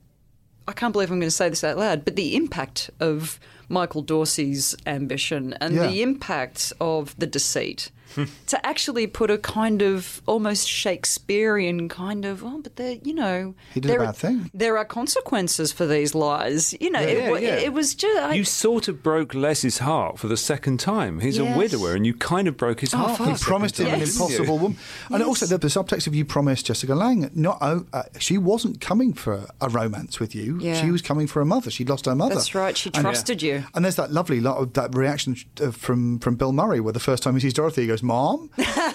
[0.67, 4.01] I can't believe I'm going to say this out loud, but the impact of Michael
[4.01, 5.87] Dorsey's ambition and Yeah.
[5.87, 7.91] the impact of the deceit.
[8.47, 13.55] to actually put a kind of almost Shakespearean kind of, oh, but there, you know,
[13.73, 14.51] He did a bad are- thing.
[14.53, 16.73] There are consequences for these lies.
[16.79, 17.55] You know, it, Yeah, yeah.
[17.55, 18.17] it was just.
[18.19, 21.19] I, You sort of broke Les's heart for the second time.
[21.19, 21.55] He's Yes.
[21.55, 23.11] a widower, and you kind of broke his Oh, heart.
[23.11, 23.25] for fuck.
[23.25, 24.13] the You promised him time, an Yes.
[24.17, 24.35] didn't you?
[24.35, 24.77] impossible woman,
[25.09, 27.29] and also the, the subtext of you promised Jessica Lange.
[27.33, 30.59] Not oh, uh, she wasn't coming for a romance with you.
[30.61, 30.81] Yeah.
[30.81, 31.69] She was coming for a mother.
[31.71, 32.35] She'd lost her mother.
[32.35, 33.65] That's right, she And- trusted you.
[33.73, 36.99] And there's that lovely lot of that reaction uh, from from Bill Murray, where the
[36.99, 38.49] first time he sees Dorothy, he goes, "Mom,"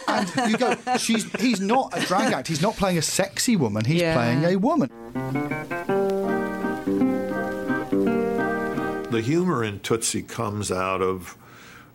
[0.09, 2.49] and you go, "She's he's not a drag act.
[2.49, 3.85] He's not playing a sexy woman.
[3.85, 4.15] He's Yeah.
[4.15, 4.91] playing a woman."
[9.11, 11.37] The humor in Tootsie comes out of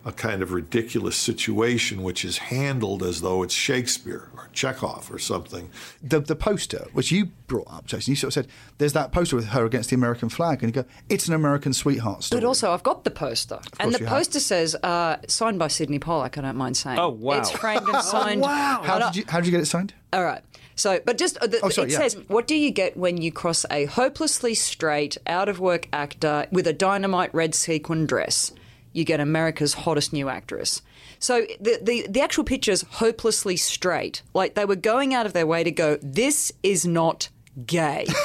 [0.08, 5.18] a kind of ridiculous situation which is handled as though it's Shakespeare or Chekhov or
[5.18, 5.70] something.
[6.02, 9.36] The the poster, which you brought up, Jason, you sort of said, "There's that poster
[9.36, 12.46] with her against the American flag," and you go, "It's an American sweetheart story." but
[12.46, 14.16] also, I've got the poster, and the you have.
[14.18, 16.38] poster says uh, signed by Sidney Pollack.
[16.38, 16.98] I don't mind saying.
[16.98, 17.38] Oh, wow.
[17.38, 18.44] It's framed and signed.
[18.44, 19.92] How I don't- did you how did you get it signed?
[20.12, 20.42] All right.
[20.74, 21.98] So, but just uh, the, Oh, sorry, it yeah.
[21.98, 26.46] says, what do you get when you cross a hopelessly straight, out of work actor
[26.52, 28.52] with a dynamite red sequin dress?
[28.98, 30.82] You get America's hottest new actress.
[31.20, 34.22] So the, the the actual picture is hopelessly straight.
[34.34, 35.98] Like they were going out of their way to go.
[36.02, 37.28] This is not
[37.64, 38.06] gay.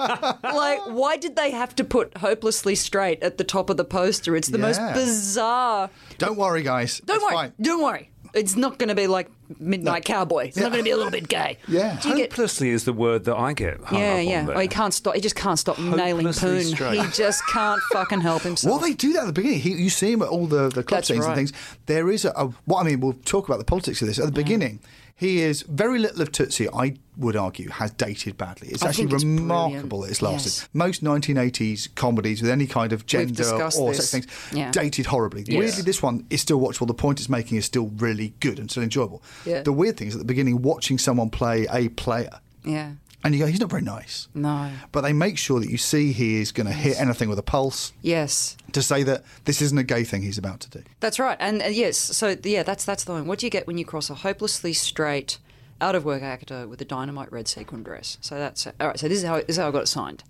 [0.00, 4.36] like, why did they have to put hopelessly straight at the top of the poster?
[4.36, 5.90] It's the most bizarre.
[6.18, 7.00] Don't worry, guys.
[7.04, 7.34] Don't It's worry.
[7.34, 7.52] fine.
[7.60, 8.10] Don't worry.
[8.34, 10.46] It's not going to be like Midnight Cowboy.
[10.46, 11.58] It's not going to be a little bit gay.
[11.74, 11.98] Yeah.
[12.00, 14.44] Do you get- Hopelessly is the word that I get hung yeah, up on yeah.
[14.44, 14.56] there.
[14.56, 15.14] Oh, he can't stop.
[15.14, 16.62] He just can't stop nailing poon.
[16.62, 17.00] straight.
[17.00, 18.70] He just can't fucking help himself.
[18.70, 19.60] Well, they do that at the beginning.
[19.60, 21.36] He, you see him at all the, the club That's scenes right.
[21.36, 21.52] and things.
[21.86, 23.00] There is a, a what I mean.
[23.00, 24.36] We'll talk about the politics of this at the mm.
[24.36, 24.80] beginning.
[25.16, 26.68] He is very little of Tootsie.
[26.68, 28.68] I would argue has dated badly.
[28.68, 30.06] It's I actually think it's remarkable brilliant.
[30.06, 30.48] that it's lasted.
[30.50, 30.68] Yes.
[30.72, 34.10] Most 1980s comedies with any kind of gender or this.
[34.10, 34.72] sex things Yeah.
[34.72, 35.44] dated horribly.
[35.46, 35.56] Yes.
[35.58, 36.88] Weirdly, this one is still watchable.
[36.88, 39.22] The point it's making is still really good and still enjoyable.
[39.46, 39.62] Yeah.
[39.62, 42.92] The weird thing is at the beginning, watching someone play a player, yeah.
[43.24, 44.28] And you go, he's not very nice.
[44.34, 44.70] No.
[44.92, 47.42] But they make sure that you see he is going to hit anything with a
[47.42, 48.56] pulse Yes.
[48.72, 50.82] to say that this isn't a gay thing he's about to do.
[51.00, 51.36] That's right.
[51.40, 53.26] And uh, yes, so yeah, that's that's the one.
[53.26, 55.38] What do you get when you cross a hopelessly straight,
[55.80, 58.16] out of work actor with a dynamite red sequin dress?
[58.20, 58.98] So that's all right.
[58.98, 60.22] So this is how this is how I got it signed.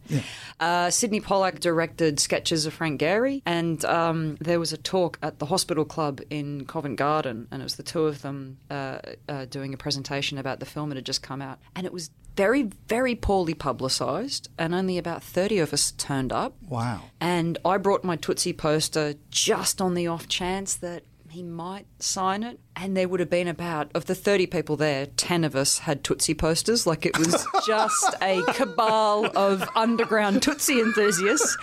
[0.60, 5.38] Uh, Sidney Pollack directed sketches of Frank Gehry, and um, there was a talk at
[5.40, 9.44] the Hospital Club in Covent Garden, and it was the two of them uh, uh,
[9.46, 12.70] doing a presentation about the film that had just come out, and it was very,
[12.88, 16.54] very poorly publicised, and only about thirty of us turned up.
[16.68, 17.02] Wow.
[17.20, 22.42] And I brought my Tootsie poster just on the off chance that he might sign
[22.44, 22.60] it.
[22.76, 26.02] And there would have been about, of the 30 people there, 10 of us had
[26.02, 26.86] Tootsie posters.
[26.86, 31.56] Like it was just a cabal of underground Tootsie enthusiasts.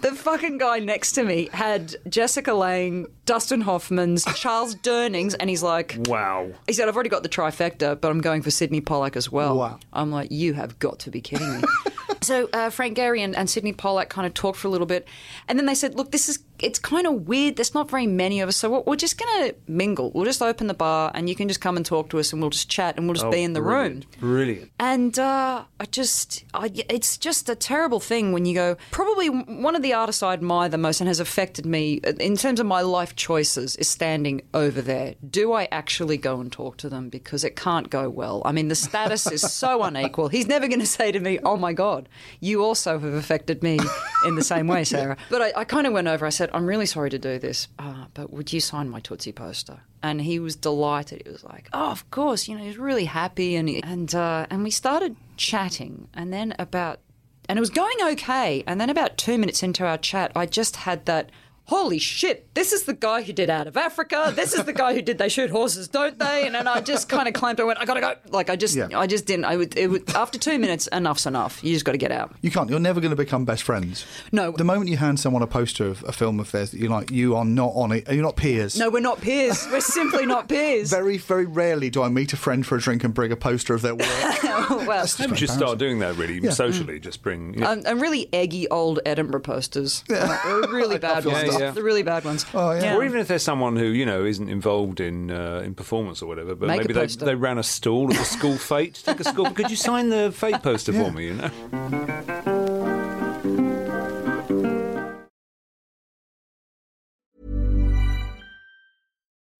[0.00, 5.62] The fucking guy next to me had Jessica Lange, Dustin Hoffman's, Charles Durnings, and he's
[5.62, 6.50] like, Wow.
[6.66, 9.56] he said, I've already got the trifecta, but I'm going for Sidney Pollack as well.
[9.56, 9.78] Wow.
[9.92, 11.62] I'm like, you have got to be kidding me.
[12.22, 15.06] so uh, Frank Gehry and, and Sidney Pollack kind of talked for a little bit.
[15.48, 17.56] And then they said, look, this is, it's kind of weird.
[17.56, 18.56] There's not very many of us.
[18.56, 20.10] So we're, we're just going to mingle.
[20.14, 22.40] We'll just open the bar and you can just come and talk to us and
[22.40, 23.72] we'll just chat and we'll just Oh, be in the room.
[23.72, 24.20] brilliant.
[24.20, 24.70] Brilliant.
[24.80, 28.76] And uh, I just, I, it's just a terrible thing when you go.
[28.90, 32.60] Probably one of the artists I admire the most and has affected me in terms
[32.60, 35.14] of my life choices is standing over there.
[35.28, 37.08] Do I actually go and talk to them?
[37.08, 38.42] Because it can't go well.
[38.44, 40.28] I mean, the status is so unequal.
[40.28, 42.08] He's never going to say to me, Oh my God,
[42.40, 43.78] you also have affected me
[44.26, 45.16] in the same way, Sarah.
[45.30, 47.68] But I, I kind of went over, I said, I'm really sorry to do this,
[47.78, 49.80] uh, but would you sign my Tootsie poster?
[50.02, 51.22] and he was delighted.
[51.24, 52.62] He was like, "Oh, of course," you know.
[52.62, 57.00] He was really happy, and he, and uh, and we started chatting, and then about
[57.48, 60.76] and it was going okay, and then about two minutes into our chat, I just
[60.76, 61.30] had that.
[61.72, 62.54] Holy shit!
[62.54, 64.30] This is the guy who did Out of Africa.
[64.36, 66.44] This is the guy who did They Shoot Horses, Don't They?
[66.44, 67.62] And then I just kind of clamped.
[67.62, 68.14] I went, I gotta go.
[68.28, 68.88] Like I just, Yeah.
[68.94, 69.46] I just didn't.
[69.46, 70.10] I would, it would.
[70.14, 71.64] After two minutes, enough's enough.
[71.64, 72.36] You just got to get out.
[72.42, 72.68] You can't.
[72.68, 74.04] You're never going to become best friends.
[74.32, 74.50] No.
[74.52, 77.10] The moment you hand someone a poster of a film of theirs that you like,
[77.10, 78.06] you are not on it.
[78.06, 78.78] You're not peers.
[78.78, 79.66] No, we're not peers.
[79.72, 80.90] We're simply not peers.
[80.90, 83.72] Very, very rarely do I meet a friend for a drink and bring a poster
[83.72, 84.08] of their work.
[84.42, 87.00] well, That's Maybe we should start doing that really socially.
[87.00, 87.54] Just bring.
[87.54, 90.04] You know, Um, and really eggy old Edinburgh posters.
[90.10, 91.61] Like, they're really bad feel ones.
[91.62, 91.80] Ones, Yeah.
[91.80, 92.44] the really bad ones.
[92.54, 92.96] Oh, yeah.
[92.96, 96.26] Or even if there's someone who you know isn't involved in uh, in performance or
[96.26, 99.02] whatever, but Make maybe they, they ran a stall at the school fete.
[99.04, 99.50] Take a school.
[99.50, 101.26] Could you sign the fete poster for me?
[101.26, 101.50] You know.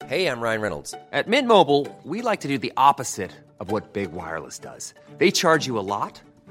[0.07, 0.95] Hey, I'm Ryan Reynolds.
[1.13, 4.95] At Mint Mobile, we like to do the opposite of what Big Wireless does.
[5.19, 6.21] They charge you a lot,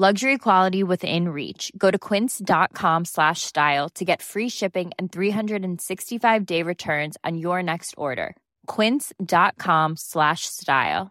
[0.00, 1.72] Luxury quality within reach.
[1.76, 7.64] Go to quince.com slash style to get free shipping and 365 day returns on your
[7.64, 8.36] next order.
[8.68, 11.10] Quince.com slash style.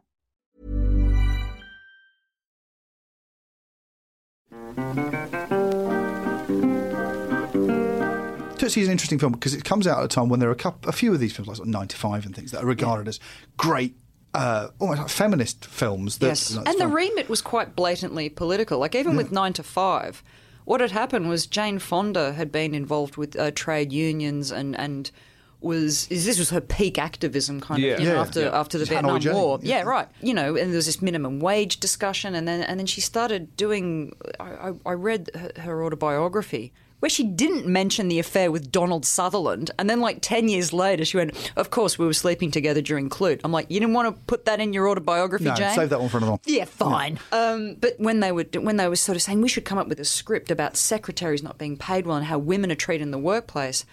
[8.58, 10.54] Tootsie is an interesting film because it comes out at a time when there are
[10.54, 13.20] a, couple, a few of these films, like 95 and things, that are regarded as
[13.58, 13.98] great,
[14.38, 16.18] uh, almost like feminist films.
[16.20, 18.80] That, Yes, like, and the film- remit was quite blatantly political.
[18.80, 20.24] Like even with Nine to Five,
[20.66, 25.12] what had happened was Jane Fonda had been involved with uh, trade unions and and
[25.60, 27.94] was is this was her peak activism kind Yeah.
[27.94, 28.22] of you know, Yeah.
[28.22, 28.60] after Yeah.
[28.60, 29.60] after the She's Hanoi Vietnam Jane, War.
[29.64, 29.78] yeah.
[29.78, 29.84] Yeah.
[29.84, 30.08] right.
[30.22, 33.58] You know, and there was this minimum wage discussion, and then and then she started
[33.58, 34.14] doing.
[34.40, 36.74] I, I, I read her, her autobiography.
[37.00, 41.06] Where she didn't mention the affair with Donald Sutherland, and then like ten years later,
[41.06, 44.16] she went, "Of course, we were sleeping together during Klute." I'm like, "You didn't want
[44.16, 46.38] to put that in your autobiography, No, Jane?" save that one for another.
[46.46, 47.20] Yeah, fine.
[47.32, 49.88] Um, but when they were when they were sort of saying we should come up
[49.88, 53.12] with a script about secretaries not being paid well and how women are treated in
[53.12, 53.86] the workplace,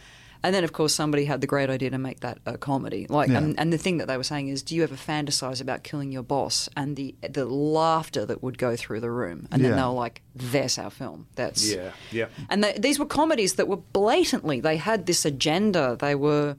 [0.45, 3.07] and then of course somebody had the great idea to make that a comedy.
[3.09, 3.39] Like, Yeah.
[3.39, 6.13] and, and the thing that they were saying is, do you ever fantasize about killing
[6.13, 6.69] your boss?
[6.77, 9.71] And the the laughter that would go through the room, and Yeah.
[9.71, 12.27] then they were like, "There's our film." That's Yeah, yeah.
[12.51, 15.97] and they, these were comedies that were blatantly, they had this agenda.
[15.99, 16.57] They were,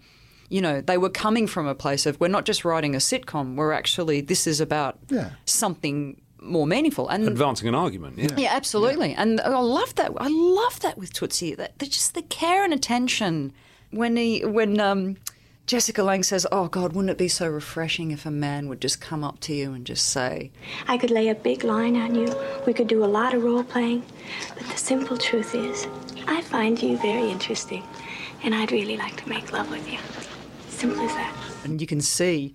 [0.49, 3.55] you know, they were coming from a place of, we're not just writing a sitcom,
[3.55, 5.29] we're actually, this is about Yeah.
[5.45, 7.07] something more meaningful.
[7.09, 8.17] And Advancing an argument.
[8.19, 8.27] Yeah.
[8.37, 9.13] yeah, absolutely.
[9.15, 10.11] And I love that.
[10.17, 11.55] I love that with Tootsie.
[11.55, 13.51] That, that just the care and attention
[13.95, 15.17] when he when um,
[15.67, 19.01] Jessica Lange says, "Oh God, wouldn't it be so refreshing if a man would just
[19.01, 20.51] come up to you and just say."
[20.87, 22.33] I could lay a big line on you.
[22.67, 24.03] We could do a lot of role playing.
[24.55, 25.87] But the simple truth is,
[26.27, 27.83] I find you very interesting.
[28.43, 29.97] And I'd really like to make love with you.
[30.69, 31.33] Simple as that.
[31.63, 32.53] and you can see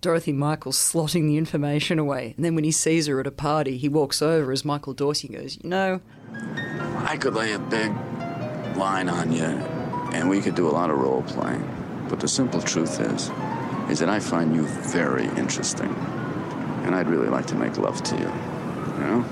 [0.00, 2.32] Dorothy Michaels slotting the information away.
[2.36, 5.28] And then when he sees her at a party, he walks over as Michael Dorsey
[5.28, 6.00] goes, You know,
[6.32, 7.92] I could lay a big
[8.76, 9.58] line on you,
[10.16, 11.62] and we could do a lot of role playing.
[12.08, 13.30] But the simple truth is,
[13.90, 15.94] is that I find you very interesting,
[16.84, 18.32] and I'd really like to make love to you.
[18.94, 19.24] You know,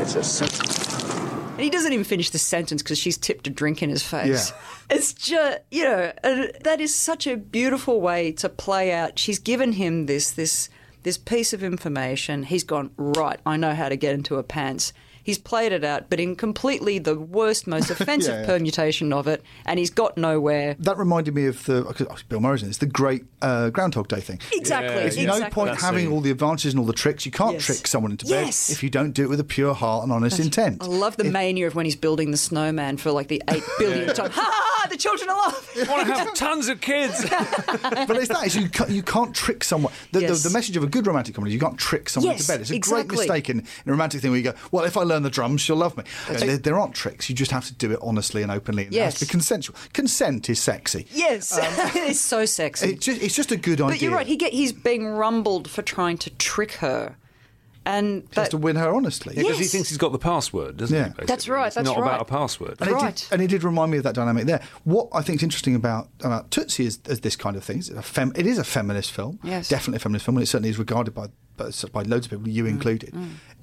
[0.00, 1.50] it's a simple.
[1.52, 4.50] and he doesn't even finish the sentence because she's tipped a drink in his face.
[4.50, 4.96] Yeah.
[4.96, 9.18] It's just, you know, and that is such a beautiful way to play out.
[9.18, 10.68] She's given him this, this,
[11.02, 12.42] this piece of information.
[12.44, 14.92] He's gone, right, I know how to get into her pants.
[15.28, 18.46] He's played it out, but in completely the worst, most offensive Yeah, yeah.
[18.46, 20.74] permutation of it, and he's got nowhere.
[20.78, 24.20] That reminded me of the oh, Bill Murray's in this, the great uh, Groundhog Day
[24.20, 24.40] thing.
[24.54, 25.50] Exactly, There's no exactly.
[25.54, 26.12] point That having scene.
[26.14, 27.26] all the advantages and all the tricks.
[27.26, 27.66] You can't Yes.
[27.66, 28.68] trick someone into Yes.
[28.68, 30.82] bed if you don't do it with a pure heart and honest intent.
[30.82, 34.14] I love the mania of when he's building the snowman for like the eight billionth
[34.14, 34.30] time.
[34.30, 34.50] Ha ha!
[34.82, 35.86] ha, The children are laughing.
[35.86, 37.22] I want to have tons of kids.
[37.28, 38.46] but it's that.
[38.46, 39.92] It's you, can't, you can't trick someone.
[40.12, 40.42] The, Yes.
[40.42, 42.52] the, the message of a good romantic comedy is you can't trick someone Yes, into
[42.52, 42.60] bed.
[42.62, 43.04] It's a exactly.
[43.16, 45.30] great mistake in, in a romantic thing where you go, well, if I learn the
[45.30, 46.04] drums, she'll love me.
[46.28, 47.28] That's There, there aren't tricks.
[47.28, 48.84] You just have to do it honestly and openly.
[48.86, 49.30] And it has to be Yes.
[49.30, 49.76] consensual.
[49.92, 51.06] Consent is sexy.
[51.12, 51.64] Yes, um,
[51.94, 52.90] it's so sexy.
[52.92, 53.86] It just, it's just a good idea.
[53.88, 54.26] but you're right.
[54.26, 57.16] He get he's being rumbled for trying to trick her,
[57.84, 59.34] and He has to win her honestly.
[59.34, 61.04] Yeah, because he thinks he's got the password, doesn't Yeah.
[61.04, 61.08] he?
[61.10, 61.26] basically?
[61.26, 62.06] That's right, It's that's not right.
[62.08, 62.76] about a password.
[62.80, 64.60] And it, did, and it did remind me of that dynamic there.
[64.84, 67.78] What I think is interesting about, about Tootsie is, is this kind of thing.
[67.78, 69.38] It's a fem, it is a feminist film.
[69.42, 69.68] Yes.
[69.68, 71.28] Definitely a feminist film, and it certainly is regarded by,
[71.58, 73.14] by, by loads of people, you Mm, included.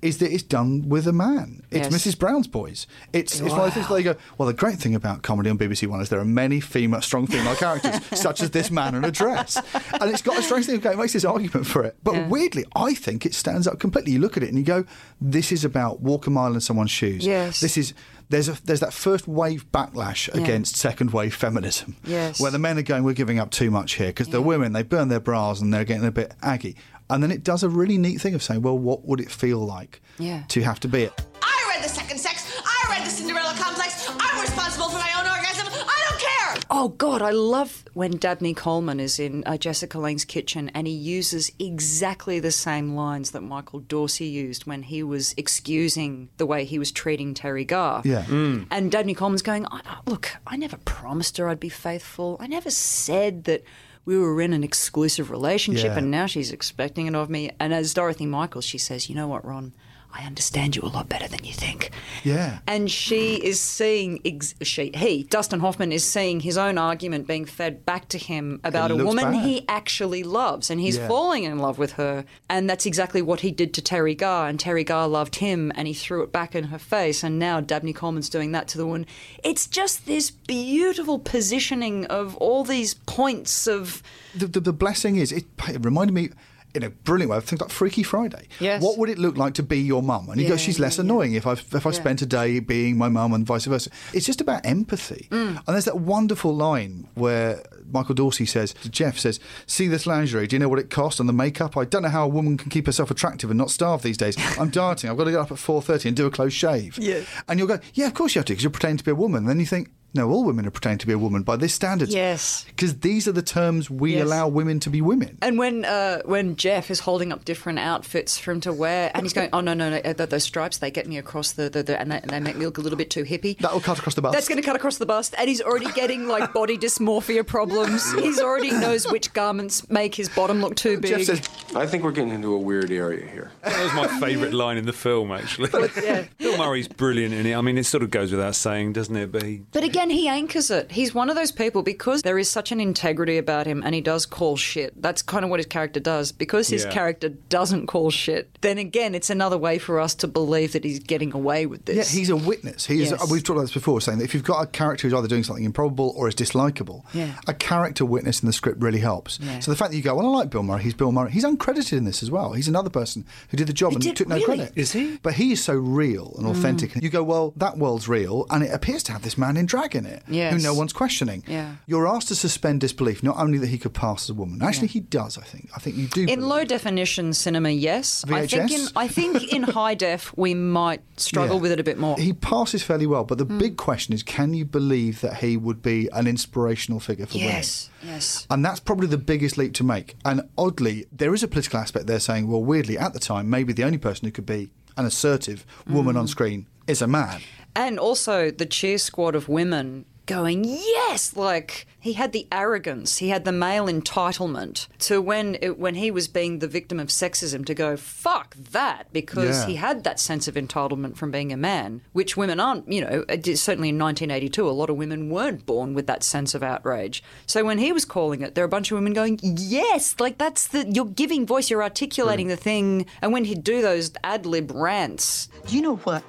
[0.02, 1.64] Is that it's done with a man.
[1.72, 2.06] It's Yes.
[2.06, 2.20] Mrs.
[2.20, 2.86] Brown's Boys.
[3.12, 5.88] It's, it's one of the things go, well, the great thing about comedy on BBC
[5.88, 9.10] One is there are many female, strong female characters, such as this man in a
[9.12, 9.56] dress.
[10.00, 11.96] And it's got a strange thing, okay, it makes this argument for it.
[12.04, 12.28] But Yeah.
[12.28, 14.12] weirdly, I think it stands up completely.
[14.12, 14.86] You look at it and you go,
[15.20, 17.26] this is about walk a mile in someone's shoes.
[17.26, 17.60] Yes.
[17.62, 17.94] This is
[18.30, 20.42] there's a there's that first wave backlash Yeah.
[20.42, 21.96] against second wave feminism.
[22.04, 22.40] Yes.
[22.40, 24.82] Where the men are going, we're giving up too much here because the women they
[24.84, 26.76] burn their bras and they're getting a bit aggy.
[27.10, 29.60] And then it does a really neat thing of saying, well, what would it feel
[29.60, 30.44] like Yeah.
[30.50, 31.26] to have to be it?
[31.42, 32.52] I read the second sex.
[32.66, 34.10] I read the Cinderella complex.
[34.10, 35.68] I'm responsible for my own orgasm.
[35.72, 36.64] I don't care.
[36.72, 40.94] Oh God, I love when Dabney Coleman is in uh, Jessica Lange's kitchen and he
[40.94, 46.66] uses exactly the same lines that Michael Dorsey used when he was excusing the way
[46.66, 48.02] he was treating Teri Garr.
[48.04, 48.26] Yeah.
[48.28, 52.38] And Dabney Coleman's going, "I- I- look, I never promised her I'd be faithful.
[52.40, 53.64] I never said that
[54.06, 55.98] we were in an exclusive relationship Yeah.
[55.98, 57.50] and now she's expecting it of me.
[57.60, 59.74] And as Dorothy Michaels, she says, you know what, Ron?
[60.18, 61.92] I understand you a lot better than you think.
[62.24, 62.60] Yeah.
[62.68, 67.44] And she is seeing, ex- she, he, Dustin Hoffman, is seeing his own argument being
[67.46, 69.46] fed back to him about It a woman bad.
[69.46, 70.70] he actually loves.
[70.70, 71.08] And he's Yeah.
[71.10, 72.24] falling in love with her.
[72.50, 74.48] And that's exactly what he did to Teri Garr.
[74.48, 77.22] And Teri Garr loved him and he threw it back in her face.
[77.22, 79.06] And now Dabney Coleman's doing that to the woman.
[79.44, 84.02] It's just this beautiful positioning of all these points of.
[84.34, 86.30] The, the, the blessing is, it, it reminded me
[86.76, 88.48] in a brilliant way things like Freaky Friday.
[88.60, 88.82] Yes.
[88.82, 90.30] What would it look like to be your mum?
[90.30, 91.96] And you go, she's less annoying if I if I Yeah.
[91.96, 93.90] spent a day being my mum and vice versa.
[94.14, 95.28] It's just about empathy.
[95.32, 95.58] Mm.
[95.66, 100.48] And there's that wonderful line where Michael Dorsey says Jeff says, "See this lingerie?
[100.48, 101.78] Do you know what it cost and the makeup?
[101.78, 104.36] I don't know how a woman can keep herself attractive and not starve these days.
[104.60, 105.10] I'm dieting.
[105.10, 107.22] I've got to get up at 4:30 and do a close shave." Yeah.
[107.48, 109.16] And you'll go, "Yeah, of course you have to, because you're pretending to be a
[109.16, 109.90] woman." And then you think.
[110.16, 112.10] No, all women are pretending to be a woman by this standard.
[112.10, 112.64] Yes.
[112.68, 114.24] Because these are the terms we Yes.
[114.24, 115.38] allow women to be women.
[115.42, 119.24] And when uh, when Jeff is holding up different outfits for him to wear, and
[119.24, 119.98] he's going, "Oh no, no, no!
[119.98, 122.40] uh, th- Those stripes they get me across the, the, the and, they, and they
[122.40, 124.34] make me look a little bit too hippie." That'll cut across the bust.
[124.34, 128.10] That's going to cut across the bust, and he's already getting like body dysmorphia problems.
[128.26, 131.12] He's already knows which garments make his bottom look too big.
[131.12, 133.52] Jeff says, I think we're getting into a weird area here.
[133.64, 135.70] That was my favourite line in the film, actually.
[136.02, 136.26] yeah.
[136.38, 137.54] Bill Murray's brilliant in it.
[137.56, 139.32] I mean, it sort of goes without saying, doesn't it?
[139.32, 140.92] But he But again, he anchors it.
[140.92, 144.02] He's one of those people because there is such an integrity about him and he
[144.02, 145.00] does call shit.
[145.02, 146.32] That's kind of what his character does.
[146.32, 146.92] Because his Yeah.
[146.92, 151.00] character doesn't call shit, then again, it's another way for us to believe that he's
[151.00, 151.96] getting away with this.
[152.14, 152.86] Yeah, he's a witness.
[152.86, 153.12] He is.
[153.12, 153.30] Yes.
[153.32, 155.44] We've talked about this before, saying that if you've got a character who's either doing
[155.44, 157.36] something improbable or is dislikable, Yeah.
[157.48, 159.40] a character witness in the script really helps.
[159.42, 159.60] Yeah.
[159.60, 160.84] So the fact that you go, well, I like Bill Murray.
[160.84, 161.32] He's Bill Murray.
[161.32, 162.54] He's uncredited in this as well.
[162.54, 164.46] He's another person who did the job He and did, took no really?
[164.46, 164.74] credit.
[164.76, 165.18] Is he?
[165.24, 166.52] But he is so real and mm.
[166.52, 166.94] authentic.
[166.94, 169.66] And you go, well, that world's real, and it appears to have this man in
[169.66, 171.44] drag in it, who no one's questioning.
[171.48, 171.76] Yeah.
[171.88, 174.62] You're asked to suspend disbelief, not only that he could pass as a woman.
[174.62, 175.38] Actually, he does.
[175.38, 175.70] I think.
[175.76, 176.22] I think you do.
[176.22, 176.44] In believe.
[176.44, 178.24] low definition cinema, yes.
[178.30, 181.62] I think in I think in high def we might struggle Yeah.
[181.62, 182.18] with it a bit more.
[182.18, 183.58] He passes fairly well, but the Hmm.
[183.58, 187.54] big question is can you believe that he would be an inspirational figure for women?
[187.54, 188.46] yes, yes.
[188.50, 190.16] And that's probably the biggest leap to make.
[190.26, 193.72] And oddly, there is a political aspect there saying, well, weirdly, at the time, maybe
[193.74, 196.22] the only person who could be an assertive woman Hmm.
[196.22, 197.42] on screen is a man.
[197.76, 201.36] And also the cheer squad of women going, yes!
[201.36, 206.10] Like, he had the arrogance, he had the male entitlement to when it, when he
[206.10, 209.68] was being the victim of sexism to go, fuck that, because Yeah.
[209.68, 213.24] he had that sense of entitlement from being a man, which women aren't, you know,
[213.54, 217.24] certainly in 1982, a lot of women weren't born with that sense of outrage.
[217.46, 220.40] So when he was calling it, there were a bunch of women going, yes, like
[220.40, 223.06] that's the, you're giving voice, you're articulating the thing.
[223.22, 226.24] And when he'd do those ad lib rants, You know what?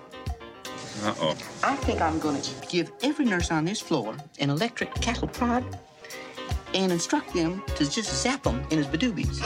[1.02, 1.36] Uh oh.
[1.62, 5.64] I think I'm going to give every nurse on this floor an electric cattle prod
[6.74, 9.38] and instruct them to just zap them in his badoobies.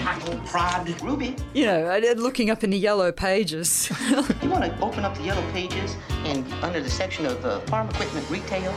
[0.00, 1.36] Hot old pride Ruby.
[1.52, 3.90] You know, and- and looking up in the yellow pages.
[4.42, 7.88] You want to open up the yellow pages and under the section of uh, farm
[7.90, 8.72] equipment retail?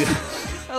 [0.00, 0.34] I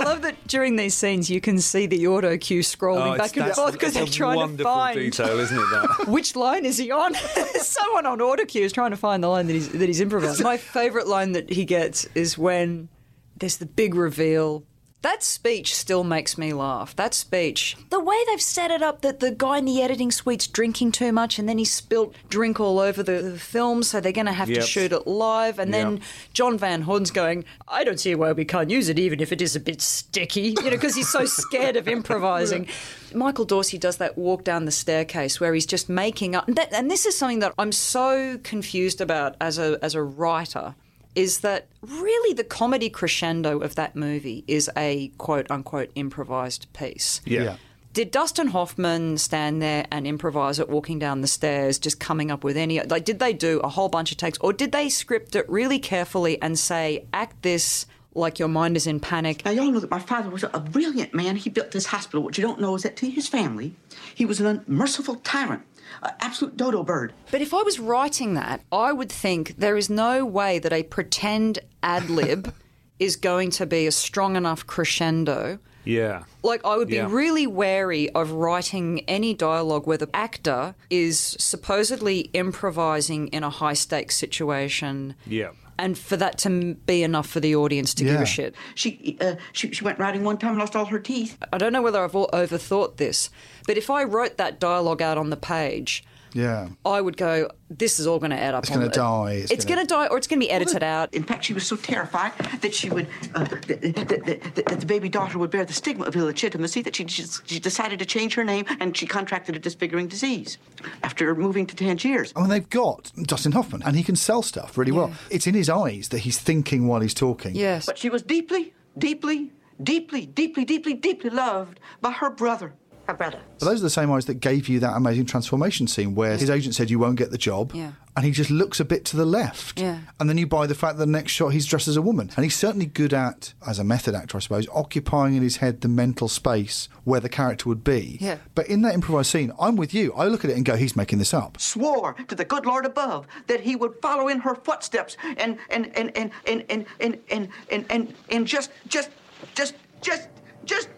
[0.09, 3.53] love that during these scenes you can see the auto cue scrolling Oh, back and
[3.53, 5.61] forth because they're trying to find detail, isn't it?
[5.71, 7.13] That which line is he on.
[7.55, 10.43] Someone on auto cue is trying to find the line that he's that he's improvising.
[10.43, 12.89] My favourite line that he gets is when
[13.37, 14.63] there's the big reveal.
[15.01, 16.93] That speech still makes me laugh.
[16.97, 20.45] That speech, the way they've set it up that the guy in the editing suite's
[20.45, 24.11] drinking too much and then he spilt drink all over the, the film, so they're
[24.11, 24.59] going to have Yep.
[24.59, 25.57] to shoot it live.
[25.57, 26.01] And then
[26.33, 29.41] John Van Horn's going, I don't see why we can't use it, even if it
[29.41, 32.67] is a bit sticky, you know, because he's so scared of improvising.
[33.13, 36.45] Michael Dorsey does that walk down the staircase where he's just making up.
[36.47, 40.03] And, that, and this is something that I'm so confused about as a, as a
[40.03, 40.75] writer.
[41.15, 47.21] Is that really the comedy crescendo of that movie is a quote unquote improvised piece?
[47.25, 47.43] Yeah.
[47.43, 47.57] Yeah.
[47.91, 52.43] Did Dustin Hoffman stand there and improvise it walking down the stairs, just coming up
[52.43, 52.79] with any?
[52.81, 55.79] Like, did they do a whole bunch of takes, or did they script it really
[55.79, 59.43] carefully and say, "Act this like your mind is in panic"?
[59.43, 61.35] Now, y'all know that my father was a brilliant man.
[61.35, 62.21] He built this hospital.
[62.21, 63.75] What you don't know is that to his family,
[64.13, 65.63] he was an unmerciful tyrant,
[66.03, 67.13] an absolute dodo bird.
[67.31, 70.83] But if I was writing that, I would think there is no way that a
[70.83, 72.53] pretend ad lib
[72.99, 75.59] is going to be a strong enough crescendo.
[75.85, 76.23] Yeah.
[76.43, 77.07] Like, I would be Yeah.
[77.09, 83.73] really wary of writing any dialogue where the actor is supposedly improvising in a high
[83.73, 85.15] stakes situation.
[85.25, 85.51] Yeah.
[85.81, 88.21] And for that to be enough for the audience to give Yeah.
[88.21, 88.53] a shit.
[88.75, 91.37] She, uh, she, she went riding one time and lost all her teeth.
[91.53, 93.29] I don't know whether I've all overthought this,
[93.65, 96.03] but if I wrote that dialogue out on the page,
[96.33, 96.69] Yeah.
[96.85, 98.63] I would go, this is all going to add up.
[98.63, 101.13] It's gonna die, It's, it's going to die, or it's going to be edited out.
[101.13, 104.79] In fact, she was so terrified that she would, uh, that, that, that, that, that
[104.79, 108.05] the baby daughter would bear the stigma of illegitimacy, that she, she, she decided to
[108.05, 110.57] change her name and she contracted a disfiguring disease
[111.03, 112.33] after moving to Tangiers.
[112.35, 115.11] I mean, they've got Dustin Hoffman, and he can sell stuff really well.
[115.29, 117.55] It's in his eyes that he's thinking while he's talking.
[117.55, 117.85] Yes.
[117.85, 119.51] But she was deeply, deeply,
[119.81, 122.73] deeply, deeply, deeply, deeply loved by her brother.
[123.09, 123.39] Her brother.
[123.57, 126.47] But those are the same eyes that gave you that amazing transformation scene where his
[126.51, 127.93] agent said you won't get the job, Yeah.
[128.15, 129.79] and he just looks a bit to the left.
[129.79, 130.01] Yeah.
[130.19, 132.29] And then you buy the fact that the next shot he's dressed as a woman.
[132.35, 135.81] And he's certainly good at, as a method actor, I suppose, occupying in his head
[135.81, 138.19] the mental space where the character would be.
[138.21, 138.37] Yeah.
[138.53, 140.13] But in that improvised scene, I'm with you.
[140.13, 141.59] I look at it and go, he's making this up.
[141.59, 145.91] Swore to the good Lord above that he would follow in her footsteps and and
[145.97, 149.09] and and and and and and and, and, and just just
[149.55, 150.27] just just
[150.63, 150.89] just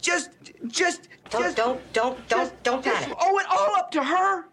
[0.00, 0.30] just
[0.68, 3.18] just Don't, just don't, don't, don't, don't just panic.
[3.20, 4.46] owe it all up to her,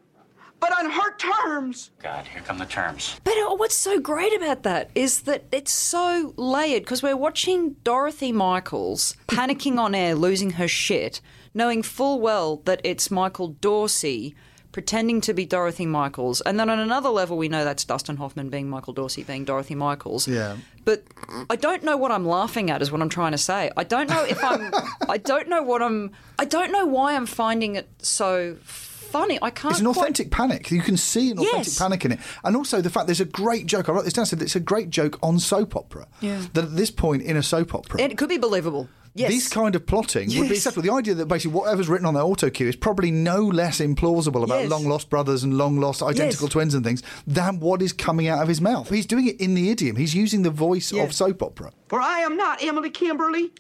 [0.60, 1.92] but on her terms.
[2.02, 3.20] God, here come the terms.
[3.24, 7.76] But uh, what's so great about that is that it's so layered because we're watching
[7.84, 11.22] Dorothy Michaels panicking on air, losing her shit,
[11.54, 14.36] knowing full well that it's Michael Dorsey
[14.76, 16.42] pretending to be Dorothy Michaels.
[16.42, 19.74] And then on another level, we know that's Dustin Hoffman being Michael Dorsey being Dorothy
[19.74, 20.28] Michaels.
[20.28, 20.58] Yeah.
[20.84, 21.06] But
[21.50, 23.72] I don't know what I'm laughing at, is what I'm trying to say.
[23.78, 24.74] I don't know if I'm.
[25.10, 26.12] I don't know what I'm.
[26.38, 29.40] I don't know why I'm finding it so funny.
[29.42, 29.72] I can't.
[29.72, 30.70] It's an quite- authentic panic.
[30.72, 31.80] You can see an authentic Yes.
[31.80, 32.20] panic in it.
[32.44, 33.88] And also the fact there's a great joke.
[33.88, 34.26] I wrote this down.
[34.26, 36.06] Said it's a great joke on soap opera.
[36.20, 36.42] Yeah.
[36.52, 38.90] That at this point in a soap opera, it could be believable.
[39.18, 39.32] Yes.
[39.32, 40.58] This kind of plotting would be Yes.
[40.58, 40.84] acceptable.
[40.84, 44.44] The idea that basically whatever's written on their auto cue is probably no less implausible
[44.44, 44.70] about Yes.
[44.70, 46.52] long lost brothers and long lost identical Yes.
[46.52, 48.90] twins and things than what is coming out of his mouth.
[48.90, 49.96] He's doing it in the idiom.
[49.96, 51.72] He's using the voice of soap opera.
[51.88, 53.52] For I am not Emily Kimberly.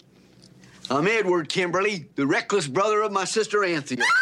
[0.92, 4.04] I'm Edward Kimberly, the reckless brother of my sister Anthea.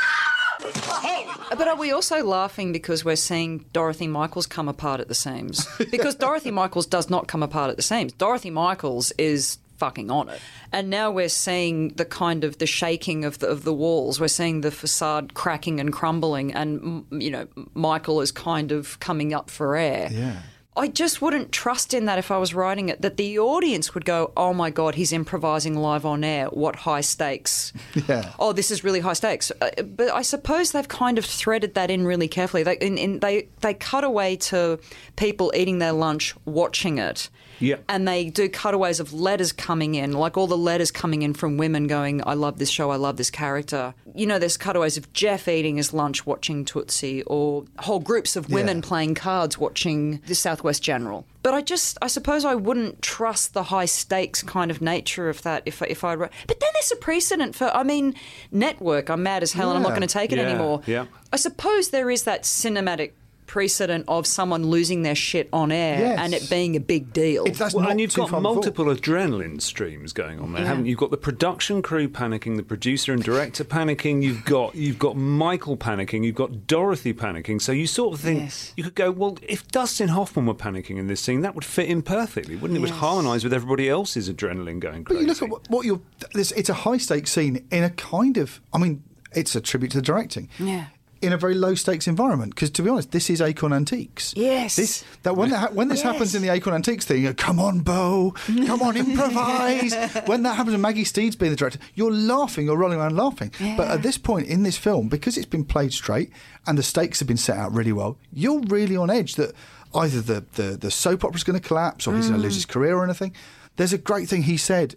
[1.57, 5.67] But are we also laughing because we're seeing Dorothy Michaels come apart at the seams?
[5.91, 8.13] Because Dorothy Michaels does not come apart at the seams.
[8.13, 10.39] Dorothy Michaels is fucking on it.
[10.71, 14.19] And now we're seeing the kind of the shaking of the, of the walls.
[14.19, 19.33] We're seeing the facade cracking and crumbling and you know Michael is kind of coming
[19.33, 20.09] up for air.
[20.11, 20.41] Yeah.
[20.75, 24.05] I just wouldn't trust in that if I was writing it, that the audience would
[24.05, 26.47] go, oh my God, he's improvising live on air.
[26.47, 27.73] What high stakes.
[28.07, 28.33] Yeah.
[28.37, 29.51] Oh, this is really high stakes.
[29.61, 32.63] Uh, but I suppose they've kind of threaded that in really carefully.
[32.63, 34.79] They, in, in, they, they cut away to
[35.15, 37.29] people eating their lunch, watching it.
[37.63, 37.77] Yeah.
[37.87, 41.57] And they do cutaways of letters coming in, like all the letters coming in from
[41.57, 43.93] women going, I love this show, I love this character.
[44.13, 48.49] You know, there's cutaways of Jeff eating his lunch watching Tootsie, or whole groups of
[48.49, 48.83] women Yeah.
[48.87, 51.25] playing cards watching the Southwest General.
[51.41, 55.41] But I just, I suppose I wouldn't trust the high stakes kind of nature of
[55.43, 56.31] that if, if I wrote.
[56.47, 58.13] But then there's a precedent for, I mean,
[58.51, 60.81] network, I'm mad as hell and I'm not going to take it Yeah, anymore.
[60.85, 61.05] yeah.
[61.31, 63.11] I suppose there is that cinematic
[63.53, 66.19] precedent of someone losing their shit on air Yes.
[66.19, 67.45] and it being a big deal.
[67.73, 70.69] well, and you've got multiple adrenaline streams going on there, Yeah.
[70.69, 70.89] haven't you?
[70.89, 74.23] You've got the production crew panicking, the producer and director panicking.
[74.23, 76.23] You've got you've got Michael panicking.
[76.25, 77.61] You've got Dorothy panicking.
[77.61, 81.05] So you sort of think you could go, well, if Dustin Hoffman were panicking in
[81.05, 82.79] this scene, that would fit in perfectly, wouldn't it?
[82.79, 85.17] It would harmonise with everybody else's adrenaline going Crazy.
[85.17, 86.01] But you look at what, what you're.
[86.33, 88.61] This, it's a high stakes scene in a kind of.
[88.73, 90.49] I mean, it's a tribute to the directing.
[90.57, 90.85] Yeah.
[91.23, 94.33] In a very low stakes environment, because to be honest, this is Acorn Antiques.
[94.35, 94.75] Yes.
[94.75, 97.59] This that when that when this happens in the Acorn Antiques thing, you go, come
[97.59, 98.31] on, Bo,
[98.65, 98.97] come on,
[99.37, 99.93] improvise.
[100.25, 103.51] when that happens, and Maggie Steed's being the director, you're laughing, you're rolling around laughing.
[103.77, 106.31] But at this point in this film, because it's been played straight
[106.67, 109.53] and the stakes have been set out really well, you're really on edge that
[109.95, 112.57] either the the, the soap opera's going to collapse or he's going to lose Mm.
[112.57, 113.33] his career or anything.
[113.77, 114.95] There's a great thing he said.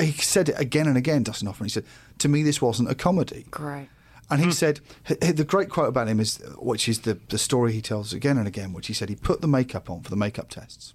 [0.00, 1.66] He said it again and again, Dustin Hoffman.
[1.66, 1.84] He said,
[2.18, 3.88] "To me, this wasn't a comedy." Great.
[4.32, 4.52] And he hmm.
[4.52, 7.82] said, h- h- the great quote about him is, which is the, the story he
[7.82, 10.48] tells again and again, which he said he put the makeup on for the makeup
[10.48, 10.94] tests.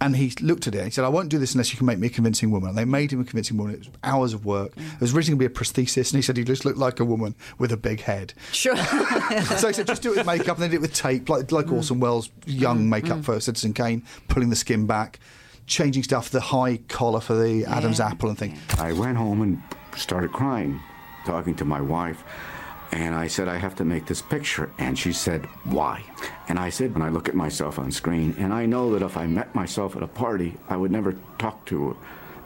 [0.00, 1.86] And he looked at it and he said, I won't do this unless you can
[1.86, 2.70] make me a convincing woman.
[2.70, 3.74] And they made him a convincing woman.
[3.74, 4.74] It was hours of work.
[4.74, 4.80] Hmm.
[4.80, 6.12] It was originally going to be a prosthesis.
[6.12, 8.34] And he said he just looked like a woman with a big head.
[8.52, 8.76] Sure.
[9.56, 10.56] so he said, just do it with makeup.
[10.56, 11.74] And they did it with tape, like, like hmm.
[11.74, 15.20] Orson Welles' young makeup for Citizen Kane, pulling the skin back,
[15.66, 18.58] changing stuff, the high collar for the Adam's apple and things.
[18.78, 19.62] I went home and
[19.96, 20.80] started crying,
[21.24, 22.24] talking to my wife.
[22.92, 24.70] And I said, I have to make this picture.
[24.78, 26.04] And she said, Why?
[26.48, 29.16] And I said, When I look at myself on screen, and I know that if
[29.16, 31.96] I met myself at a party, I would never talk to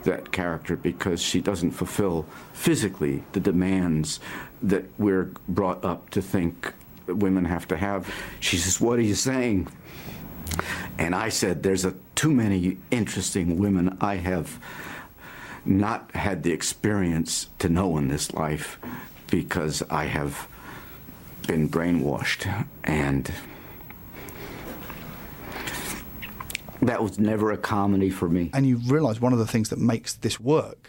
[0.02, 4.18] that character because she doesn't fulfill physically the demands
[4.62, 6.72] that we're brought up to think
[7.06, 8.12] women have to have.
[8.40, 9.68] She says, What are you saying?
[10.98, 14.58] And I said, There's a, too many interesting women I have
[15.64, 18.80] not had the experience to know in this life
[19.32, 20.46] because I have
[21.46, 22.66] been brainwashed.
[22.84, 23.32] And
[26.82, 28.50] that was never a comedy for me.
[28.52, 30.81] And you realise one of the things that makes this work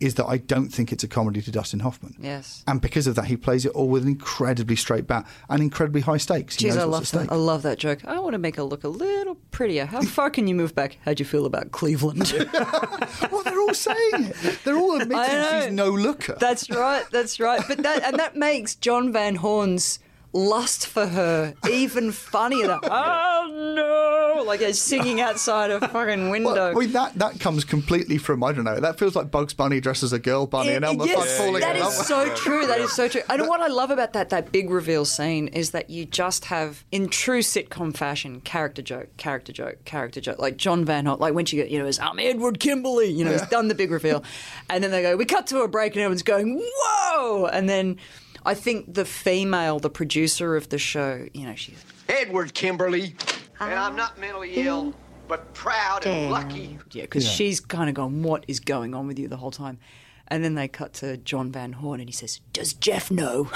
[0.00, 2.14] is that I don't think it's a comedy to Dustin Hoffman.
[2.20, 2.62] Yes.
[2.66, 6.00] And because of that, he plays it all with an incredibly straight bat and incredibly
[6.02, 6.56] high stakes.
[6.56, 7.32] He Jeez, I love that.
[7.32, 8.04] I love that joke.
[8.04, 9.86] I want to make her look a little prettier.
[9.86, 10.98] How far can you move back?
[11.04, 12.32] How'd you feel about Cleveland?
[13.32, 14.58] well, they're all saying it.
[14.64, 16.36] They're all admitting she's no looker.
[16.38, 17.04] That's right.
[17.10, 17.62] That's right.
[17.66, 19.98] But that and that makes John Van Horn's
[20.32, 22.68] lust for her even funnier.
[22.68, 23.74] That, oh
[24.36, 24.42] no!
[24.44, 26.54] Like he's singing outside a fucking window.
[26.54, 29.54] Well, I mean, that, that comes completely from, I don't know, that feels like Bugs
[29.54, 31.92] Bunny dressed as a girl bunny and Elmer yes, falling that is love.
[31.92, 32.66] so true.
[32.66, 33.22] That is so true.
[33.28, 36.84] And what I love about that that big reveal scene is that you just have,
[36.92, 40.38] in true sitcom fashion, character joke, character joke, character joke.
[40.38, 43.10] Like John Van Holt, like when she you know, is I'm Edward Kimberly.
[43.10, 44.22] You know, he's done the big reveal,
[44.70, 47.98] and then they go, we cut to a break, and everyone's going, whoa, and then.
[48.44, 53.14] I think the female, the producer of the show, you know, she's Edward Kimberly.
[53.60, 54.94] And I'm not mentally ill,
[55.26, 56.78] but proud and lucky.
[56.92, 57.30] Yeah, because Yeah.
[57.32, 59.78] she's kind of gone, what is going on with you the whole time?
[60.28, 63.44] And then they cut to John Van Horn and he says, Does Jeff know?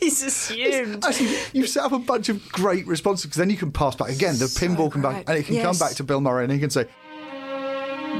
[0.00, 1.04] He's assumed.
[1.04, 4.08] Actually, you've set up a bunch of great responses because then you can pass back
[4.10, 4.36] again.
[4.36, 6.70] The pinball can back, and it can come back to Bill Murray, and he can
[6.70, 6.88] say,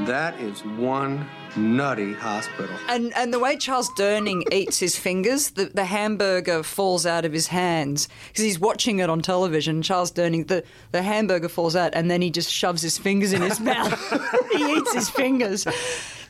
[0.05, 2.75] That is one nutty hospital.
[2.87, 7.33] And and the way Charles Durning eats his fingers, the, the hamburger falls out of
[7.33, 9.81] his hands because he's watching it on television.
[9.81, 13.41] Charles Durning, the, the hamburger falls out, and then he just shoves his fingers in
[13.41, 13.99] his mouth.
[14.51, 15.65] he eats his fingers.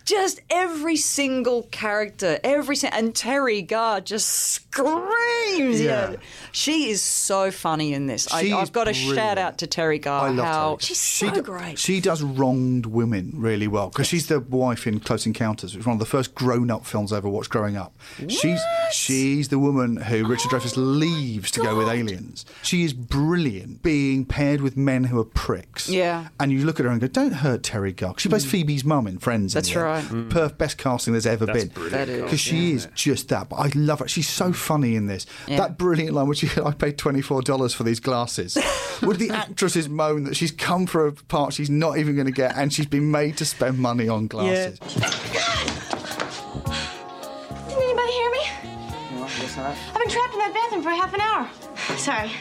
[0.05, 5.81] Just every single character, every and Teri Garr just screams.
[5.81, 6.15] Yeah.
[6.51, 8.31] She is so funny in this.
[8.31, 10.27] I, She is I've got to shout out to Teri Garr.
[10.27, 10.81] I love how Teri.
[10.81, 11.79] she's she so do- great.
[11.79, 15.87] She does wronged women really well because she's the wife in Close Encounters, which was
[15.87, 17.93] one of the first grown-up films I ever watched growing up.
[18.27, 22.45] She's she's the woman who Richard Dreyfuss leaves to go with aliens.
[22.61, 25.89] She is brilliant being paired with men who are pricks.
[25.89, 26.27] Yeah.
[26.39, 28.49] and you look at her and go, "Don't hurt Teri Garr." She plays mm.
[28.49, 29.53] Phoebe's mum in Friends.
[29.53, 29.73] That's end.
[29.93, 30.03] Right.
[30.05, 30.29] Mm.
[30.29, 31.73] Perf, best casting there's ever That's been.
[31.73, 32.75] brilliant That is, because she yeah.
[32.75, 33.49] is just that.
[33.49, 34.07] But I love her.
[34.07, 35.25] She's so funny in this.
[35.47, 35.57] Yeah.
[35.57, 38.57] That brilliant line, which she, I paid twenty four dollars for these glasses.
[39.01, 42.31] Would the actresses moan that she's come for a part she's not even going to
[42.33, 44.79] get, and she's been made to spend money on glasses?
[44.79, 45.03] Didn't
[47.71, 48.39] anybody hear me?
[49.55, 51.49] I've been trapped in that bathroom for half an hour.
[51.97, 52.31] Sorry.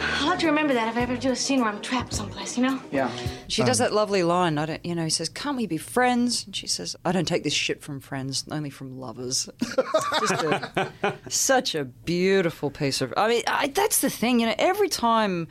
[0.00, 2.56] I'll have to remember that if I ever do a scene where I'm trapped someplace,
[2.56, 2.80] you know?
[2.90, 3.10] Yeah.
[3.48, 4.58] She does that lovely line.
[4.58, 7.26] I don't, you know, he says, "Can't we be friends?" And she says, "I don't
[7.26, 9.48] take this shit from friends, only from lovers."
[10.20, 13.12] Just a, such a beautiful piece of.
[13.16, 14.40] I mean, I, that's the thing.
[14.40, 15.48] You know, every time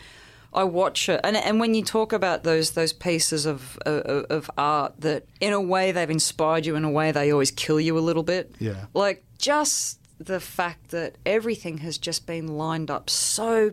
[0.53, 4.51] I watch it, and and when you talk about those those pieces of of, of
[4.57, 6.75] art that, in a way, they've inspired you.
[6.75, 8.55] In a way, they always kill you a little bit.
[8.59, 8.85] Yeah.
[8.93, 13.71] Like just the fact that everything has just been lined up so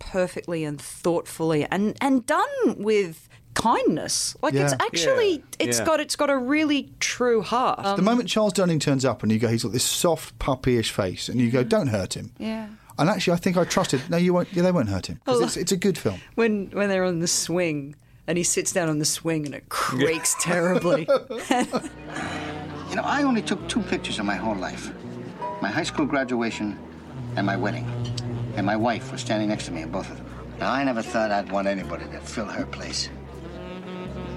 [0.00, 4.36] perfectly and thoughtfully and, and done with kindness.
[4.42, 5.38] Like it's actually Yeah.
[5.60, 5.84] it's Yeah.
[5.84, 7.96] got it's got a really true heart.
[7.96, 11.28] the moment Charles Durning turns up and you go, he's got this soft puppyish face,
[11.28, 12.32] and you go, don't hurt him.
[12.38, 12.66] Yeah.
[12.98, 14.02] And actually, I think I trusted.
[14.10, 14.48] No, you won't.
[14.52, 15.44] Yeah, they won't hurt him 'Cause Oh.
[15.44, 16.20] it's, it's a good film.
[16.34, 17.94] when when they're on the swing
[18.26, 21.08] and he sits down on the swing and it creaks terribly.
[22.90, 24.90] You know, I only took two pictures in my whole life
[25.62, 26.76] my high school graduation
[27.36, 27.86] and my wedding.
[28.56, 30.26] And my wife was standing next to me in both of them.
[30.58, 33.08] Now, I never thought I'd want anybody to fill her place.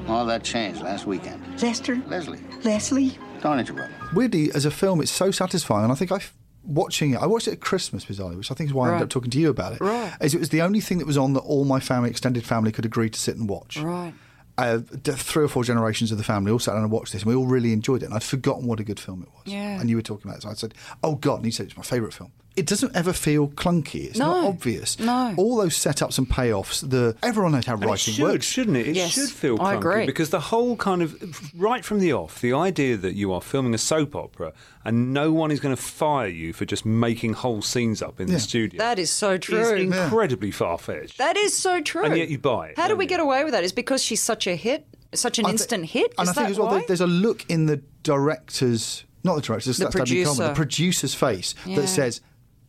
[0.08, 1.42] All that changed last weekend.
[1.62, 2.02] Lester?
[2.08, 2.42] Leslie.
[2.64, 3.18] Leslie?
[3.42, 3.92] Don't interrupt.
[4.14, 6.20] Weirdly, as a film, it's so satisfying, and I think I.
[6.66, 9.04] Watching it, I watched it at Christmas bizarrely, which I think is why I ended
[9.04, 9.82] up talking to you about it.
[9.82, 10.14] Right.
[10.22, 12.72] As it was the only thing that was on that all my family, extended family,
[12.72, 13.76] could agree to sit and watch.
[13.76, 14.14] Right.
[14.58, 17.30] Uh, three or four generations of the family all sat down and watched this, and
[17.30, 18.06] we all really enjoyed it.
[18.06, 19.54] And I'd forgotten what a good film it was.
[19.54, 19.78] Yeah.
[19.82, 21.76] And you were talking about it, so I said, "Oh God!" And he said, "It's
[21.76, 24.06] my favourite film." It doesn't ever feel clunky.
[24.06, 24.48] It's not No.
[24.50, 25.00] obvious.
[25.00, 25.34] No.
[25.38, 26.88] All those setups and payoffs.
[26.88, 28.46] The everyone knows how And it writing should, works.
[28.46, 28.88] shouldn't it?
[28.90, 30.06] It Yes, should feel I agree.
[30.06, 31.16] because the whole kind of
[31.60, 34.54] right from the off, the idea that you are filming a soap opera
[34.86, 38.28] and no one is going to fire you for just making whole scenes up in
[38.28, 38.36] Yeah.
[38.36, 39.74] the studio that is so is true.
[39.74, 41.18] incredibly far fetched.
[41.18, 42.04] That is so true.
[42.06, 43.10] And yet you buy it, How do we you?
[43.10, 43.64] get away with that?
[43.64, 44.86] Is because she's such a hit,
[45.16, 46.14] such an I thi- instant hit.
[46.20, 46.78] And Is I think as well, why?
[46.80, 50.48] there- there's a look in the director's, not the director's, The that's Dabney Coleman, producer.
[50.50, 51.76] the producer's face Yeah.
[51.78, 52.22] that says,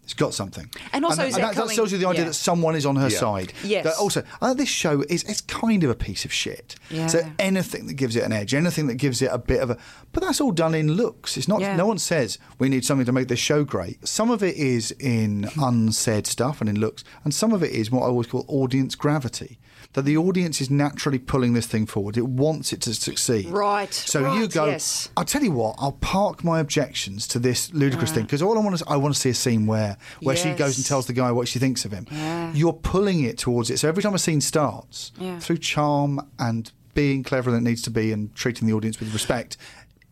[0.04, 0.70] it's got something.
[0.92, 2.28] And also that, is and that, that coming- tells you the idea yeah.
[2.28, 3.18] that someone is on her Yeah.
[3.18, 3.52] side.
[3.64, 3.84] Yes.
[3.84, 6.76] That also, I think this show is it's kind of a piece of shit.
[6.90, 7.06] Yeah.
[7.06, 9.78] So anything that gives it an edge, anything that gives it a bit of a,
[10.12, 11.36] but that's all done in looks.
[11.36, 11.60] It's not.
[11.60, 11.74] Yeah.
[11.76, 14.06] No one says we need something to make this show great.
[14.06, 17.90] Some of it is in unsaid stuff and in looks, and some of it is
[17.90, 19.58] what I always call audience gravity.
[19.94, 22.16] That the audience is naturally pulling this thing forward.
[22.16, 23.48] It wants it to succeed.
[23.48, 24.66] Right, So you go.
[24.66, 25.08] yes.
[25.16, 25.76] I'll tell you what.
[25.78, 28.14] I'll park my objections to this ludicrous ah.
[28.14, 30.52] thing because all I want is I want to see a scene where where she
[30.52, 32.06] goes and tells the guy what she thinks of him.
[32.10, 32.52] Yeah.
[32.52, 33.78] You're pulling it towards it.
[33.78, 35.38] So every time a scene starts, Yeah.
[35.38, 39.12] through charm and being clever than it needs to be and treating the audience with
[39.12, 39.56] respect,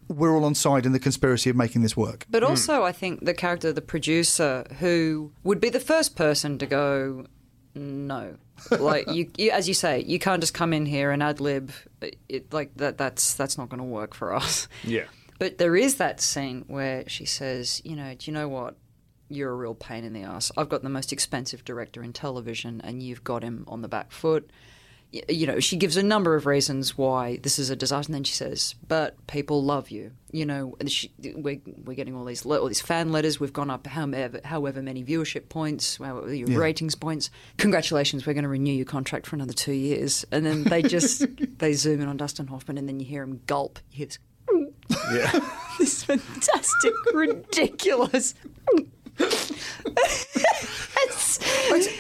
[0.09, 2.27] we're all on side in the conspiracy of making this work.
[2.31, 2.51] But hmm.
[2.51, 6.67] also, I think the character of the producer, who would be the first person to
[6.67, 7.27] go,
[7.75, 8.37] no,
[8.71, 11.73] like you, you, as you say, you can't just come in here and ad lib.
[12.29, 12.99] It, like that.
[12.99, 14.69] That's that's not going to work for us.
[14.85, 15.05] Yeah.
[15.39, 18.77] But there is that scene where she says, you know, do you know what?
[19.29, 20.53] You're a real pain in the ass.
[20.57, 24.13] I've got the most expensive director in television, and you've got him on the back
[24.13, 24.51] foot.
[25.29, 28.25] You know, she gives a number of reasons why this is a disaster, and then
[28.25, 32.67] she says, "But people love you." You know, she, we're, we're getting all these all
[32.67, 33.39] these fan letters.
[33.39, 36.57] We've gone up however, however many viewership points, however, your Yeah.
[36.57, 37.29] ratings points.
[37.59, 40.25] Congratulations, we're going to renew your contract for another two years.
[40.33, 41.27] And then they just
[41.59, 43.81] they zoom in on Dustin Hoffman, and then you hear him gulp.
[43.91, 44.19] Hear this
[45.13, 45.41] Yeah.
[45.79, 48.35] this fantastic, ridiculous.
[49.19, 49.53] It's,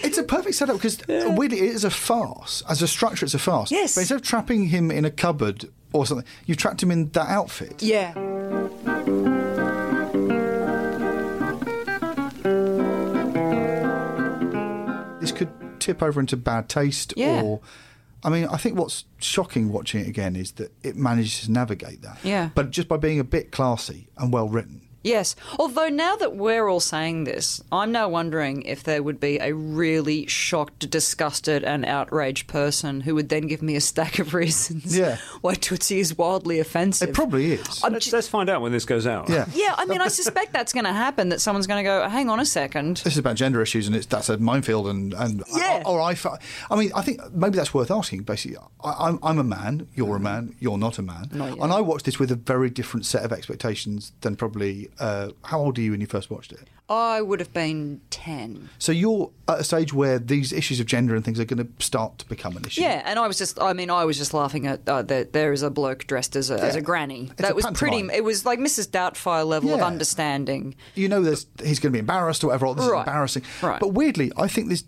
[0.05, 2.63] It's, a perfect setup because weirdly it is a farce.
[2.69, 3.71] As a structure, it's a farce.
[3.71, 3.95] Yes.
[3.95, 7.29] But instead of trapping him in a cupboard or something, you've trapped him in that
[7.29, 7.83] outfit.
[7.83, 8.15] yeah.
[15.21, 17.43] This could tip over into bad taste Yeah.
[17.43, 17.61] or.
[18.25, 22.03] I mean, I think what's shocking watching it again is that it manages to navigate
[22.03, 22.19] that.
[22.23, 22.51] Yeah.
[22.55, 24.81] But just by being a bit classy and well written.
[25.03, 25.35] Yes.
[25.59, 29.53] Although now that we're all saying this, I'm now wondering if there would be a
[29.53, 34.97] really shocked, disgusted, and outraged person who would then give me a stack of reasons
[34.97, 35.19] Yeah.
[35.41, 37.11] why Tootsie is wildly offensive.
[37.11, 37.83] It probably is.
[37.83, 39.29] Let's, ju- let's find out when this goes out.
[39.29, 39.47] Yeah.
[39.55, 41.31] yeah, I mean, I suspect that's going to happen.
[41.31, 42.99] That someone's going to go, "Hang on a second.
[42.99, 44.89] This is about gender issues, and it's that's a minefield.
[44.89, 45.83] And and Yeah.
[45.85, 46.17] or I,
[46.71, 48.23] I mean, I think maybe that's worth asking.
[48.23, 49.89] Basically, I, I'm I'm a man.
[49.95, 50.23] You're a mm.
[50.23, 50.55] man.
[50.61, 51.29] You're not a man.
[51.33, 51.59] Not yet.
[51.63, 54.89] And I watched this with a very different set of expectations than probably.
[54.99, 56.61] Uh, how old are you when you first watched it?
[56.89, 58.69] I would have been ten.
[58.79, 61.85] So you're at a stage where these issues of gender and things are going to
[61.85, 62.83] start to become an issue.
[62.83, 65.53] Yeah, and I was just, I mean, I was just laughing at uh, that there
[65.55, 67.29] is a bloke dressed as a, as a granny.
[67.33, 68.89] It's that a was pretty, it was like Mrs.
[68.89, 70.75] Doubtfire level of understanding.
[70.95, 72.67] You know, there's he's going to be embarrassed or whatever.
[72.67, 73.01] Or this Right.
[73.03, 73.43] is embarrassing.
[73.63, 73.81] Right.
[73.81, 74.85] But weirdly, I think this.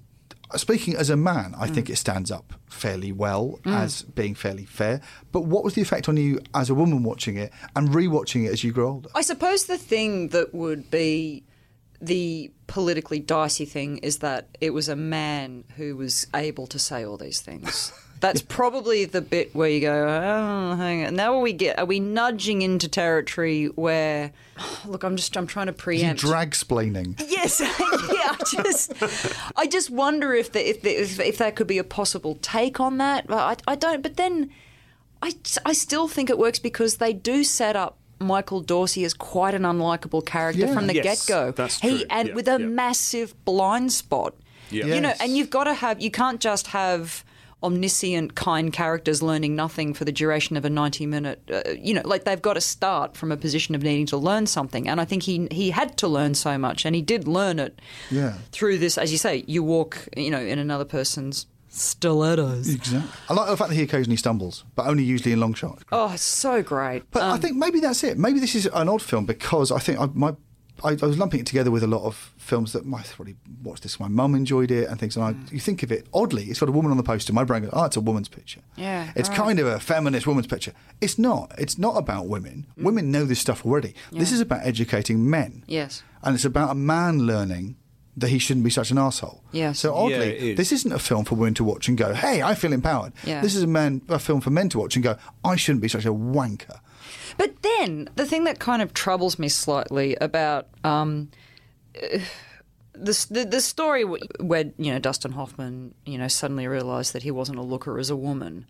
[0.57, 1.61] Speaking as a man, Mm.
[1.63, 5.01] I think it stands up fairly well as being fairly fair.
[5.33, 8.53] But what was the effect on you as a woman watching it and rewatching it
[8.53, 9.09] as you grow older?
[9.15, 11.45] I suppose the thing that would be
[12.01, 17.05] the politically dicey thing is that it was a man who was able to say
[17.05, 17.93] all these things.
[18.25, 21.15] That's probably the bit where you go, oh, hang on.
[21.15, 24.33] Now are we get are we nudging into territory where
[24.87, 27.23] look, I'm just I'm trying to Is preempt drag splaining?
[27.29, 27.67] Yes, yeah.
[27.69, 28.93] I just,
[29.57, 32.81] I just wonder if, the, if, the, if if that could be a possible take
[32.81, 33.27] on that.
[33.27, 34.03] But I, I don't.
[34.03, 34.51] But then,
[35.21, 35.33] I,
[35.67, 39.63] I still think it works because they do set up Michael Dorsey as quite an
[39.63, 40.75] unlikable character Yeah.
[40.75, 41.51] from the Yes, get go.
[41.51, 41.91] that's true.
[41.91, 42.67] he and Yeah, with a yeah.
[42.67, 44.35] massive blind spot.
[44.71, 44.87] Yeah.
[44.87, 46.01] You know, and you've got to have.
[46.01, 47.23] You can't just have
[47.65, 51.39] omniscient, kind characters learning nothing for the duration of a ninety-minute.
[51.53, 54.47] Uh, you know, like they've got to start from a position of needing to learn
[54.47, 54.89] something.
[54.89, 57.81] And I think he he had to learn so much, and he did learn it
[58.11, 58.35] Yeah.
[58.53, 58.99] through this.
[58.99, 62.69] As you say, you walk, you know, in another person's stilettos.
[62.73, 63.11] Exactly.
[63.29, 65.83] I like the fact that he occasionally stumbles, but only usually in long shots.
[65.91, 67.03] Oh, so great.
[67.11, 68.17] But I Um, think maybe that's it.
[68.19, 70.35] Maybe this is an odd film because I think I, my
[70.85, 73.83] I, I was lumping it together with a lot of films that my probably watched
[73.83, 73.99] this.
[73.99, 75.17] My mum enjoyed it and things.
[75.17, 75.53] And I, Mm.
[75.53, 77.33] you think of it oddly, it's got a woman on the poster.
[77.33, 79.39] My brain goes, "Oh, it's a woman's picture." Yeah, It's right.
[79.39, 80.73] kind of a feminist woman's picture.
[81.01, 81.53] It's not.
[81.59, 82.67] It's not about women.
[82.77, 83.95] Women know this stuff already.
[84.13, 84.35] This Mm.
[84.35, 86.03] Is about educating men, Yes.
[86.23, 87.77] and it's about a man learning
[88.17, 89.43] that he shouldn't be such an asshole.
[89.51, 89.81] Yes.
[89.81, 92.55] So Yeah, oddly, this isn't a film for women to watch and go, "Hey, I
[92.55, 93.41] feel empowered." Yeah.
[93.41, 95.89] This is a man a film for men to watch and go, "I shouldn't be
[95.89, 96.79] such a wanker."
[97.37, 101.31] But then the thing that kind of troubles me slightly about um,
[101.97, 102.19] uh,
[102.93, 107.31] the, the the story where you know Dustin Hoffman you know suddenly realised that he
[107.31, 108.67] wasn't a looker as a woman.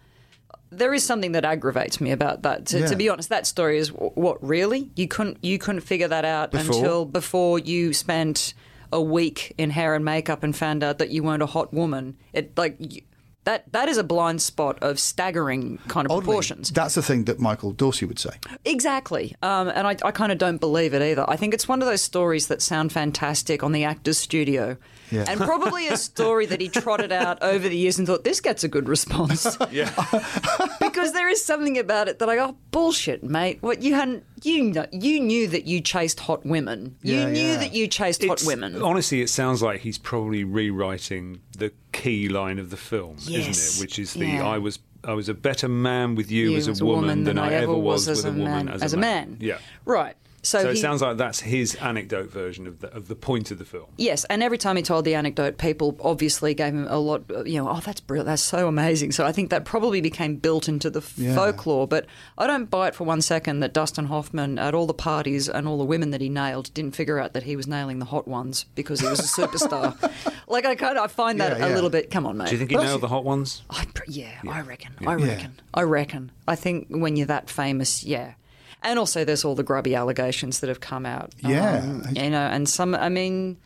[0.70, 2.66] There is something that aggravates me about that.
[2.66, 2.86] To, Yeah.
[2.86, 6.50] to be honest, that story is what really you couldn't you couldn't figure that out
[6.50, 6.74] Before?
[6.76, 8.54] until before you spent
[8.92, 12.16] a week in hair and makeup and found out that you weren't a hot woman.
[12.32, 13.04] It like.
[13.44, 16.70] You, that, that is a blind spot of staggering kind of Oddly, proportions.
[16.70, 18.30] That's the thing that Michael Dorsey would say.
[18.64, 19.34] Exactly.
[19.42, 21.24] Um, and I, I kind of don't believe it either.
[21.28, 24.76] I think it's one of those stories that sound fantastic on the actor's studio.
[25.10, 25.24] Yeah.
[25.28, 28.64] And probably a story that he trotted out over the years and thought, this gets
[28.64, 29.56] a good response.
[29.70, 29.90] Yeah.
[30.80, 33.58] because there is something about it that I go, bullshit, mate.
[33.60, 36.96] What you hadn't, you know, you knew that you chased hot women.
[37.02, 37.56] You Yeah, knew yeah.
[37.58, 38.80] that you chased hot women.
[38.82, 43.48] Honestly, it sounds like he's probably rewriting the key line of the film, Yes.
[43.48, 43.80] isn't it?
[43.84, 44.46] Which is the Yeah.
[44.46, 47.52] "I was I was a better man with you, You as a woman, than I
[47.52, 49.58] ever was with a woman as, a man." Yeah.
[49.84, 50.16] Right.
[50.44, 53.50] So, So, it he- sounds like that's his anecdote version of the of the point
[53.50, 53.86] of the film.
[53.96, 57.22] Yes, and every time he told the anecdote, people obviously gave him a lot.
[57.46, 59.12] You know, oh, that's brilliant, that's so amazing.
[59.12, 61.34] So I think that probably became built into the Yeah.
[61.34, 61.88] folklore.
[61.88, 62.06] But
[62.38, 65.66] I don't buy it for one second that Dustin Hoffman, at all the parties and
[65.66, 68.28] all the women that he nailed, didn't figure out that he was nailing the hot
[68.28, 69.96] ones because he was a superstar.
[70.46, 72.10] like I kind of I find that Yeah, a little bit.
[72.10, 72.48] Come on, mate.
[72.48, 73.62] Do you think he nailed the hot ones?
[73.70, 74.92] I, yeah, I reckon.
[75.06, 75.26] I Yeah.
[75.26, 75.60] reckon.
[75.72, 76.32] I reckon.
[76.46, 78.34] I think when you're that famous, yeah.
[78.84, 81.32] And also, there's all the grubby allegations that have come out.
[81.38, 81.78] Yeah.
[81.78, 82.94] Um, you know, and some.
[82.94, 83.56] I mean,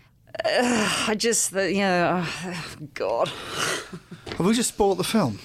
[0.45, 3.29] uh, I just, the, you know, oh, God.
[4.37, 5.41] Have we just spoiled the film?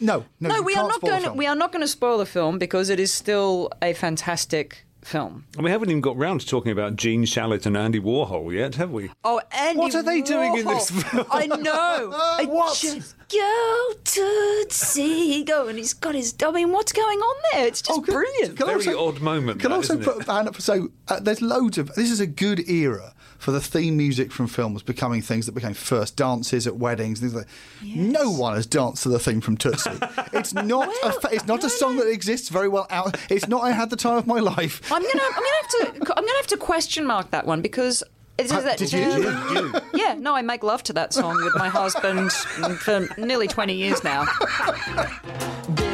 [0.00, 1.22] No, no, No, we are not going.
[1.24, 4.86] To, we are not going to spoil the film because it is still a fantastic
[5.02, 5.44] film.
[5.54, 8.74] And we haven't even got round to talking about Gene Shalit and Andy Warhol yet,
[8.76, 9.10] have we?
[9.24, 11.26] Oh, Andy What are they doing in this film?
[11.30, 12.10] I know.
[12.14, 12.44] I
[12.74, 16.34] just go to see go, and he's got his.
[16.42, 17.66] I mean, what's going on there?
[17.66, 18.56] It's just brilliant.
[18.56, 19.60] Can I Very also- odd moment.
[19.60, 20.28] Can that, also isn't put it?
[20.28, 20.60] a hand up?
[20.60, 21.94] So uh, there's loads of.
[21.94, 25.72] This is a good era for the theme music from films becoming things that became
[25.74, 27.20] first dances at weddings.
[27.20, 27.46] Things like
[27.82, 29.90] no one has danced to the theme from Tootsie.
[30.32, 30.88] it's not.
[31.04, 33.16] a, fa- it's not a song that exists very well out.
[33.30, 33.62] It's not.
[33.62, 34.92] I had the time of my life.
[34.92, 38.02] I'm gonna, I'm gonna have to, I'm gonna have to question mark that one because.
[38.36, 39.74] It is that did you?
[39.94, 44.04] Yeah, no, I make love to that song with my husband for nearly 20 years
[44.04, 44.26] now.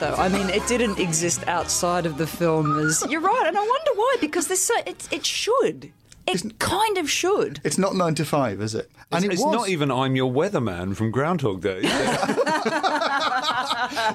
[0.00, 0.14] though.
[0.14, 2.78] I mean, it didn't exist outside of the film.
[2.78, 4.16] As you're right, and I wonder why.
[4.20, 5.92] Because so it, it should.
[6.28, 7.60] It kind of should.
[7.64, 8.90] It's not nine to five, is it?
[9.12, 11.80] It's, it it's was, not even I'm Your Weatherman from Groundhog Day.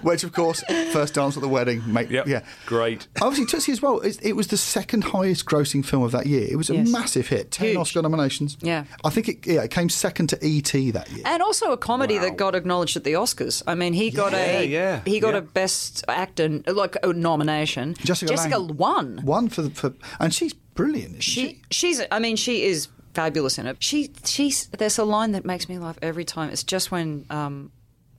[0.04, 1.82] which of course first dance at the wedding.
[1.92, 3.08] Make, Yeah, great.
[3.22, 4.00] Obviously, Tootsie as well.
[4.02, 6.48] It, it was the second highest grossing film of that year.
[6.50, 6.90] It was a Yes.
[6.90, 7.52] massive hit.
[7.52, 7.78] Ten Huge.
[7.78, 8.58] Oscar nominations.
[8.62, 8.86] Yeah.
[9.04, 9.48] I think it.
[9.48, 10.92] Yeah, it came second to E.T.
[10.92, 11.24] that year.
[11.26, 13.62] And also a comedy that got acknowledged at the Oscars.
[13.68, 15.40] I mean, he got Yeah, a yeah, he got yeah.
[15.40, 17.94] a best actor like a nomination.
[17.96, 18.78] Jessica, Lange.
[18.78, 19.20] won.
[19.24, 21.12] One for the for, and she's brilliant.
[21.12, 21.42] Isn't she?
[21.42, 23.78] She she's I mean she is fabulous in it.
[23.80, 26.50] She she's there's a line that makes me laugh every time.
[26.50, 27.72] It's just when um,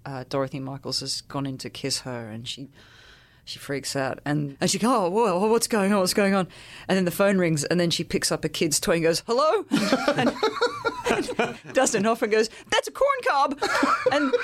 [0.04, 2.68] uh, Dorothy Michaels has gone in to kiss her and she
[3.44, 6.00] she freaks out and, and she goes, oh, what's going on?
[6.00, 6.48] What's going on?
[6.88, 9.22] And then the phone rings and then she picks up a kid's toy and goes,
[9.26, 9.64] hello?
[10.16, 10.34] and,
[11.10, 11.34] and,
[11.72, 13.58] Dustin Hoffman goes, "That's a corn cob,"
[14.12, 14.34] and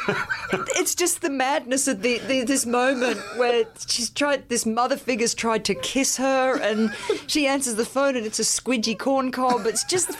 [0.76, 4.48] it's just the madness of the, the this moment where she's tried.
[4.48, 6.94] This mother figure's tried to kiss her, and
[7.26, 9.66] she answers the phone, and it's a squidgy corn cob.
[9.66, 10.16] It's just.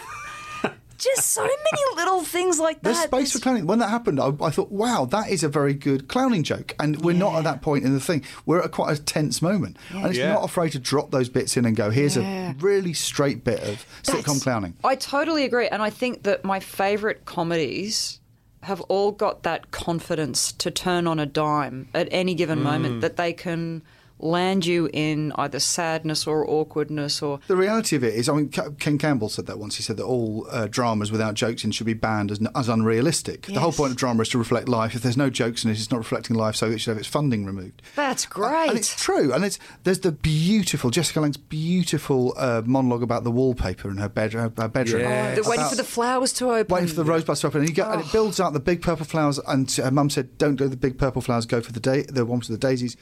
[1.01, 2.85] Just so many little things like that.
[2.85, 3.09] There's that.
[3.09, 3.67] space for clowning.
[3.67, 6.75] When that happened, I, I thought, wow, that is a very good clowning joke.
[6.79, 8.23] And we're not at that point in the thing.
[8.47, 9.77] We're at quite a tense moment.
[9.91, 10.35] And it's Yeah.
[10.35, 12.51] not afraid to drop those bits in and go, here's Yeah.
[12.51, 14.75] a really straight bit of sitcom That's- clowning.
[14.85, 18.21] I totally agree, and I think that my favourite comedies
[18.63, 22.63] have all got that confidence to turn on a dime at any given Mm.
[22.65, 23.81] moment that they can
[24.23, 28.49] land you in either sadness or awkwardness or The reality of it is, I mean,
[28.49, 29.77] Ken Campbell said that once.
[29.77, 33.47] He said that all uh, dramas without jokes in should be banned as, as unrealistic.
[33.47, 34.95] The whole point of drama is to reflect life.
[34.95, 37.07] If there's no jokes in it, it's not reflecting life, so it should have its
[37.07, 37.83] funding removed.
[37.97, 38.69] that's great.
[38.69, 39.33] And it's true.
[39.33, 44.09] And it's there's the beautiful Jessica Lange's beautiful uh, monologue about the wallpaper in her,
[44.09, 45.03] bed, her, her bedroom.
[45.03, 46.75] Oh, they're waiting for the flowers to open.
[46.75, 48.83] Waiting for the rosebuds to open, and, you go, and it builds out the big
[48.83, 49.39] purple flowers.
[49.47, 51.47] And her mum said, "Don't go the big purple flowers.
[51.47, 52.97] Go for the day, the ones with the daisies."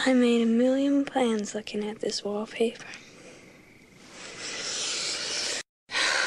[0.00, 2.84] I made a million plans looking at this wallpaper.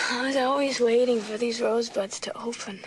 [0.09, 2.79] I was always waiting for these rosebuds to open.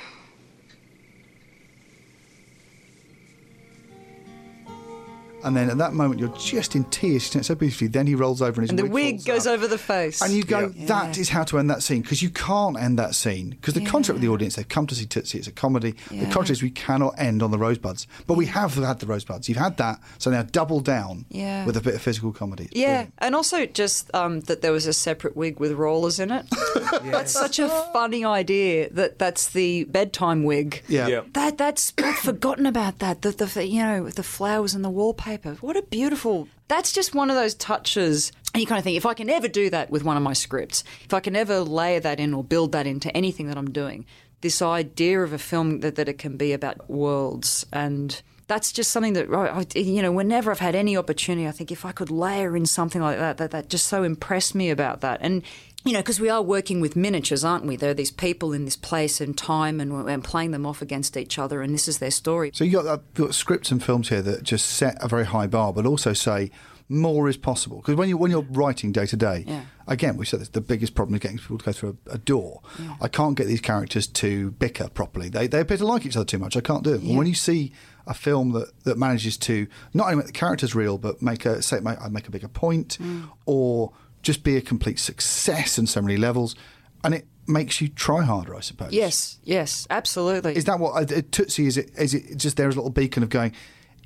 [5.44, 7.24] And then at that moment, you're just in tears.
[7.24, 7.88] She did so beautifully.
[7.88, 9.54] Then he rolls over, and his and the wig, wig falls goes out.
[9.54, 10.20] over the face.
[10.22, 13.14] And you go, "That is how to end that scene because you can't end that
[13.14, 15.94] scene because the contract with the audience, they've come to see Tootsie, it's a comedy.
[16.10, 19.48] The contract is we cannot end on the rosebuds, but we have had the rosebuds.
[19.48, 21.64] You've had that, so now double down Yeah.
[21.64, 22.64] with a bit of physical comedy.
[22.64, 26.30] It's Yeah, and also just um, that there was a separate wig with rollers in
[26.30, 26.46] it.
[27.02, 28.90] That's such a funny idea.
[28.90, 30.82] That that's the bedtime wig.
[30.88, 31.06] Yeah.
[31.08, 31.20] Yeah.
[31.32, 33.22] That that's I'd forgotten about that.
[33.22, 35.29] The, the you know the flowers and the wallpaper.
[35.60, 36.48] What a beautiful.
[36.68, 38.32] That's just one of those touches.
[38.54, 40.32] And you kind of think if I can ever do that with one of my
[40.32, 43.70] scripts, if I can ever layer that in or build that into anything that I'm
[43.70, 44.06] doing,
[44.40, 48.90] this idea of a film that, that it can be about worlds and that's just
[48.90, 52.56] something that you know whenever I've had any opportunity I think if I could layer
[52.56, 55.42] in something like that that, that just so impressed me about that and
[55.84, 58.64] you know because we are working with miniatures aren't we there are these people in
[58.64, 61.88] this place and time and we're and playing them off against each other and this
[61.88, 64.96] is their story So you got, uh, got scripts and films here that just set
[65.00, 66.50] a very high bar, but also say
[66.88, 67.76] more is possible.
[67.76, 70.94] Because when you when you're writing day to day, again, we said this, the biggest
[70.96, 72.62] problem is getting people to go through a, a door.
[73.00, 75.28] I can't get these characters to bicker properly.
[75.28, 76.56] They they appear to like each other too much.
[76.56, 77.02] I can't do it.
[77.02, 77.72] And when you see
[78.08, 81.62] a film that, that manages to not only make the characters real, but make a
[81.62, 82.98] say make, make a bigger point,
[83.46, 86.54] or just be a complete success on so many levels,
[87.04, 88.92] and it makes you try harder, I suppose.
[88.92, 91.76] yes yes absolutely Is that what uh, Tootsie is?
[91.76, 93.52] It is it just there as a little beacon of going?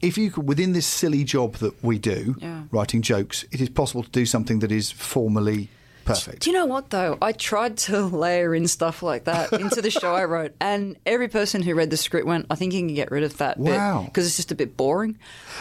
[0.00, 2.64] If you could, within this silly job that we do, Yeah.
[2.70, 5.68] writing jokes, it is possible to do something that is formally
[6.04, 6.42] perfect.
[6.42, 7.16] Do you know what though?
[7.22, 11.28] I tried to layer in stuff like that into the show I wrote, and every
[11.28, 14.02] person who read the script went, "I think you can get rid of that Wow.
[14.06, 15.18] because it's just a bit boring."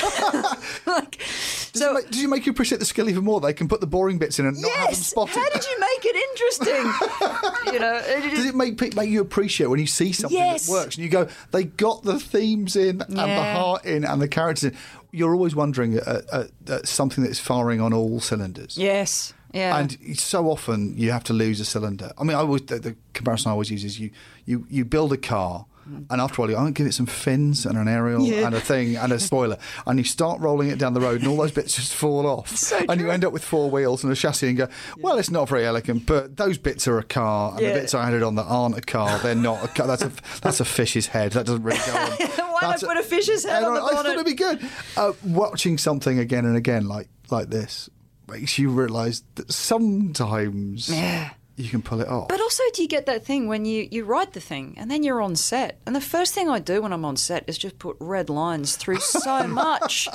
[1.72, 3.40] Does, it make, does it make you appreciate the skill even more?
[3.40, 5.06] They can put the boring bits in and not have them Yes.
[5.06, 5.34] spotted.
[5.36, 7.72] How did you make it interesting?
[7.74, 10.66] you know, it- Does it make make you appreciate when you see something Yes.
[10.66, 14.20] that works and you go, they got the themes in and the heart in and
[14.20, 14.76] the characters in?
[15.12, 18.76] You're always wondering at, at, at something that's firing on all cylinders.
[18.78, 22.12] yes, yeah, And so often you have to lose a cylinder.
[22.16, 24.10] I mean, I always the, the comparison I always use is you
[24.46, 25.66] you you build a car.
[26.10, 28.46] And after all, you going give it some fins and an aerial Yeah.
[28.46, 29.56] and a thing and a spoiler.
[29.86, 32.72] And you start rolling it down the road, and all those bits just fall off.
[32.88, 34.68] and you end up with four wheels and a chassis and go,
[34.98, 37.52] well, it's not very elegant, but those bits are a car.
[37.52, 37.74] And Yeah.
[37.74, 39.86] the bits I added on that aren't a car, they're not a car.
[39.86, 41.32] That's a, that's a fish's head.
[41.32, 42.10] That doesn't really go on.
[42.52, 44.60] Why That's not put a fish's head I on the I thought it'd be good.
[44.96, 47.88] Uh, watching something again and again like like this
[48.28, 51.30] makes you realise that sometimes Yeah.
[51.62, 52.28] You can pull it off.
[52.28, 55.02] But also, do you get that thing when you, you write the thing and then
[55.02, 55.80] you're on set?
[55.86, 58.76] And the first thing I do when I'm on set is just put red lines
[58.76, 60.08] through so much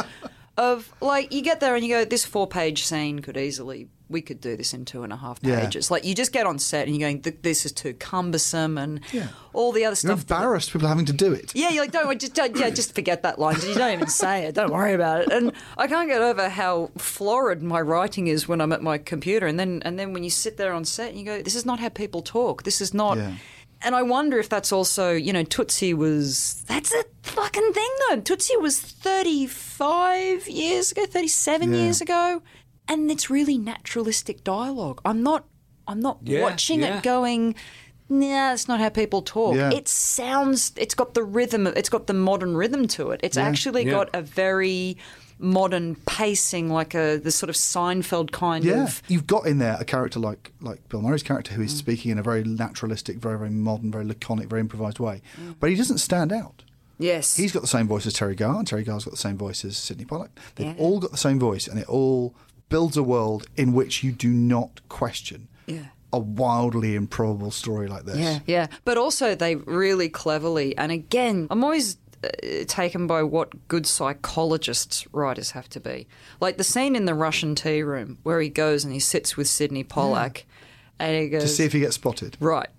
[0.58, 4.22] of like, you get there and you go, this four page scene could easily, we
[4.22, 5.60] could do this in two and a half Yeah.
[5.60, 5.92] pages.
[5.92, 9.02] Like, you just get on set and you're going, this is too cumbersome and
[9.54, 10.10] all the other stuff.
[10.30, 11.52] You're embarrassed people having to do it.
[11.54, 13.58] Yeah, you're like, don't, just, don't, yeah, just forget that line.
[13.68, 14.56] You don't even say it.
[14.56, 15.32] Don't worry about it.
[15.32, 19.46] And I can't get over how florid my writing is when I'm at my computer.
[19.48, 21.66] And then, and then when you sit there on set and you go, this is
[21.66, 22.64] not how people talk.
[22.64, 23.18] This is not.
[23.18, 23.34] Yeah.
[23.84, 26.64] And I wonder if that's also, you know, Tootsie was.
[26.68, 28.22] That's a fucking thing, though.
[28.22, 31.80] Tootsie was 35 years ago, 37 Yeah.
[31.82, 32.42] years ago.
[32.90, 35.02] And it's really naturalistic dialogue.
[35.06, 35.46] I'm not.
[35.88, 36.98] I'm not Yeah, watching yeah.
[36.98, 37.56] it going.
[38.10, 39.56] Nah, that's not how people talk.
[39.56, 39.72] Yeah.
[39.72, 40.72] It sounds.
[40.78, 41.68] It's got the rhythm.
[41.68, 43.20] It's got the modern rhythm to it.
[43.24, 44.98] It's actually got a very
[45.40, 49.04] modern pacing, like a the sort of Seinfeld kind Yeah, of.
[49.08, 51.78] you've got in there a character like like Bill Murray's character who is mm.
[51.78, 55.56] speaking in a very naturalistic, very very modern, very laconic, very improvised way, mm.
[55.60, 56.64] but he doesn't stand out.
[57.00, 59.38] Yes, He's got the same voice as Teri Garr, and Teri Garr's got the same
[59.38, 60.32] voice as Sidney Pollack.
[60.56, 60.74] They've Yeah.
[60.80, 62.34] all got the same voice, and it all
[62.70, 65.86] builds a world in which you do not question Yeah.
[66.14, 68.18] a wildly improbable story like this.
[68.18, 68.68] Yeah, yeah.
[68.86, 72.30] But also, they really cleverly, and again, I'm always uh,
[72.68, 76.08] taken by what good psychologists writers have to be.
[76.40, 79.48] Like the scene in the Russian tea room where he goes and he sits with
[79.48, 80.46] Sidney Pollack,
[81.00, 82.38] and he goes To see if he gets spotted.
[82.40, 82.70] right.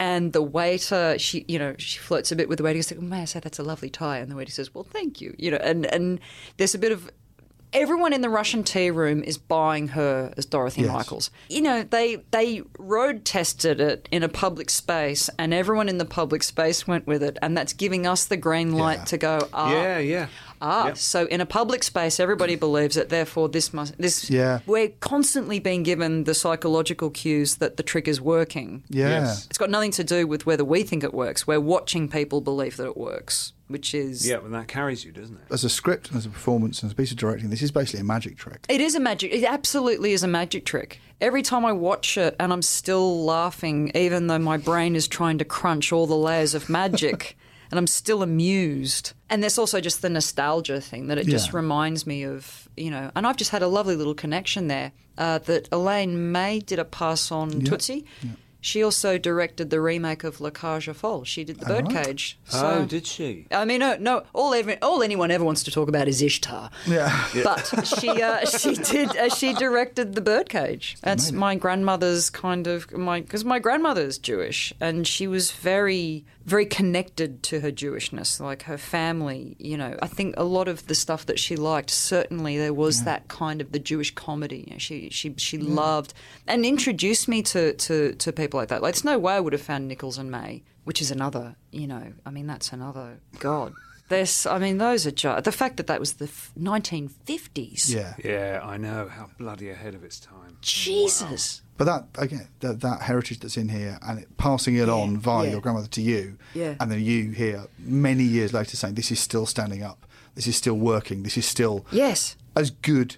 [0.00, 2.76] And the waiter, she, you know, she flirts a bit with the waiter.
[2.76, 5.20] He's like, "May I say that's a lovely tie?" And the waiter says, "Well, thank
[5.20, 6.20] you." You know, and and
[6.56, 7.10] there's a bit of
[7.72, 10.92] everyone in the Russian tea room is buying her as Dorothy Yes.
[10.92, 11.30] Michaels.
[11.48, 16.04] You know, they they road tested it in a public space, and everyone in the
[16.04, 19.48] public space went with it, and that's giving us the green light to go.
[19.52, 20.26] Ah, Yeah, yeah.
[20.60, 20.96] Ah, Yep.
[20.98, 23.08] so in a public space, everybody believes it.
[23.08, 24.28] Therefore, this must this.
[24.30, 24.60] Yeah.
[24.66, 28.82] we're constantly being given the psychological cues that the trick is working.
[28.88, 29.08] Yeah.
[29.08, 29.46] Yes.
[29.46, 31.46] it's got nothing to do with whether we think it works.
[31.46, 35.36] We're watching people believe that it works, which is Yeah, and that carries you, doesn't
[35.36, 35.42] it?
[35.52, 37.70] As a script and as a performance and as a piece of directing, this is
[37.70, 38.64] basically a magic trick.
[38.68, 39.32] It is a magic.
[39.32, 41.00] It absolutely is a magic trick.
[41.20, 45.38] Every time I watch it, and I'm still laughing, even though my brain is trying
[45.38, 47.36] to crunch all the layers of magic,
[47.70, 49.12] and I'm still amused.
[49.30, 53.10] And there's also just the nostalgia thing that it just reminds me of, you know.
[53.14, 54.92] And I've just had a lovely little connection there.
[55.18, 57.70] Uh, that Elaine May did a pass on Yeah.
[57.70, 58.04] Tootsie.
[58.60, 61.28] She also directed the remake of La Cage aux Folles.
[61.28, 61.84] She did the Oh, right.
[61.84, 62.38] Birdcage.
[62.54, 63.46] oh, did she?
[63.52, 64.24] I mean, no, no.
[64.32, 66.70] All every, all anyone ever wants to talk about is Ishtar.
[66.86, 67.24] Yeah.
[67.44, 70.96] But she uh, she did uh, she directed the Birdcage.
[71.02, 76.66] That's my grandmother's kind of my because my grandmother's Jewish and she was very very
[76.66, 79.54] connected to her Jewishness, like her family.
[79.58, 83.04] You know, I think a lot of the stuff that she liked certainly there was
[83.04, 84.64] that kind of the Jewish comedy.
[84.66, 86.14] You know, she she she loved
[86.46, 88.82] and introduced me to, to to people like that.
[88.82, 91.56] Like, there's no way I would have found Nichols and May, which is another.
[91.70, 93.74] You know, I mean that's another God.
[94.08, 97.92] There's, I mean, those are just the fact that that was the f- 1950s.
[97.94, 98.14] Yeah.
[98.24, 99.06] Yeah, I know.
[99.06, 100.56] How bloody ahead of its time.
[100.62, 101.60] Jesus.
[101.78, 105.46] But that again, that, that heritage that's in here, and it, passing it on via
[105.46, 105.52] yeah.
[105.52, 106.74] your grandmother to you, Yeah.
[106.80, 110.04] and then you here many years later saying this is still standing up,
[110.34, 112.36] this is still working, this is still Yes.
[112.56, 113.16] as good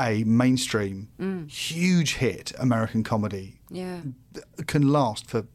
[0.00, 1.50] a mainstream, Mm.
[1.50, 4.00] huge hit American comedy Yeah.
[4.66, 5.46] can last for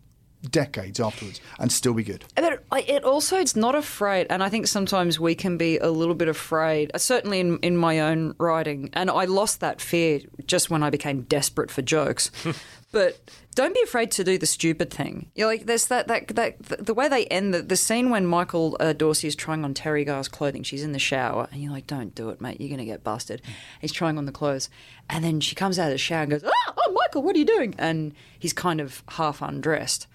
[0.50, 2.26] decades afterwards and still be good.
[2.36, 6.16] But it also it's not afraid, and I think sometimes we can be a little
[6.16, 6.92] bit afraid.
[6.94, 10.90] uh, Certainly in in my own writing, and I lost that fear just when I
[10.90, 12.32] became desperate for jokes.
[12.92, 13.20] but
[13.54, 15.30] don't be afraid to do the stupid thing.
[15.36, 18.78] You're like there's that that that the, way they end the, the scene when Michael
[18.80, 20.64] uh, Dorsey is trying on Teri Garr's clothing.
[20.64, 22.60] She's in the shower, and you're like, "Don't do it, mate.
[22.60, 23.42] You're gonna get busted."
[23.80, 24.70] He's trying on the clothes,
[25.10, 27.40] and then she comes out of the shower and goes, "Ah, oh, Michael, what are
[27.40, 30.08] you doing?" And he's kind of half undressed.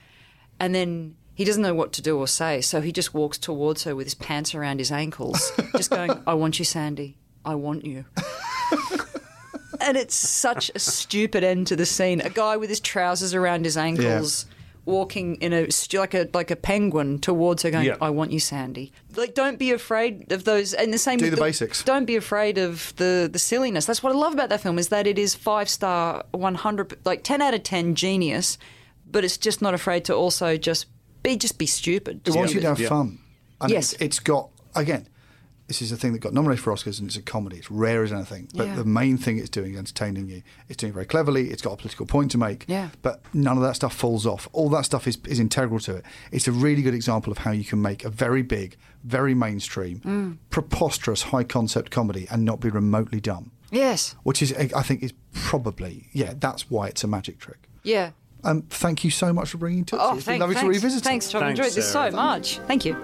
[0.59, 3.85] And then he doesn't know what to do or say, so he just walks towards
[3.85, 7.19] her with his pants around his ankles, just going, I want you, Sandy.
[7.45, 8.07] I want you.
[9.81, 12.21] and it's such a stupid end to the scene.
[12.21, 14.47] A guy with his trousers around his ankles.
[14.85, 17.97] Walking in a like a like a penguin towards her, going, Yeah.
[18.01, 20.75] "I want you, Sandy." Like, don't be afraid of those.
[20.75, 21.83] And the same Do with the basics.
[21.83, 23.85] Don't be afraid of the the silliness.
[23.85, 26.97] That's what I love about that film is that it is five star, one hundred,
[27.05, 28.59] like ten out of ten genius,
[29.17, 30.85] but it's just not afraid to also just
[31.23, 32.17] be just be stupid.
[32.19, 33.19] It Just wants you to have fun.
[33.63, 33.95] And Yes.
[33.95, 35.09] It's, it's got, again,
[35.69, 37.57] this is a thing that got nominated for Oscars and it's a comedy.
[37.57, 38.49] It's rare as anything.
[38.55, 38.75] But Yeah.
[38.77, 40.43] the main thing it's doing is entertaining you.
[40.69, 41.49] It's doing it very cleverly.
[41.49, 42.67] It's got a political point to make.
[42.69, 42.91] Yeah.
[43.01, 44.51] But none of that stuff falls off.
[44.53, 46.05] All that stuff is, is integral to it.
[46.31, 50.01] It's a really good example of how you can make a very big, very mainstream,
[50.01, 50.37] Mm.
[50.51, 53.51] preposterous, high concept comedy and not be remotely dumb.
[53.71, 54.15] Yes.
[54.25, 57.69] Which is, I think, is probably, yeah, that's why it's a magic trick.
[57.83, 58.11] Yeah.
[58.47, 60.07] Um, thank you so much for bringing Tootsie.
[60.07, 60.67] Oh, it's been lovely thanks.
[60.67, 61.05] to revisit it.
[61.05, 62.59] Thanks, I've enjoyed this so much.
[62.61, 62.95] Thank you.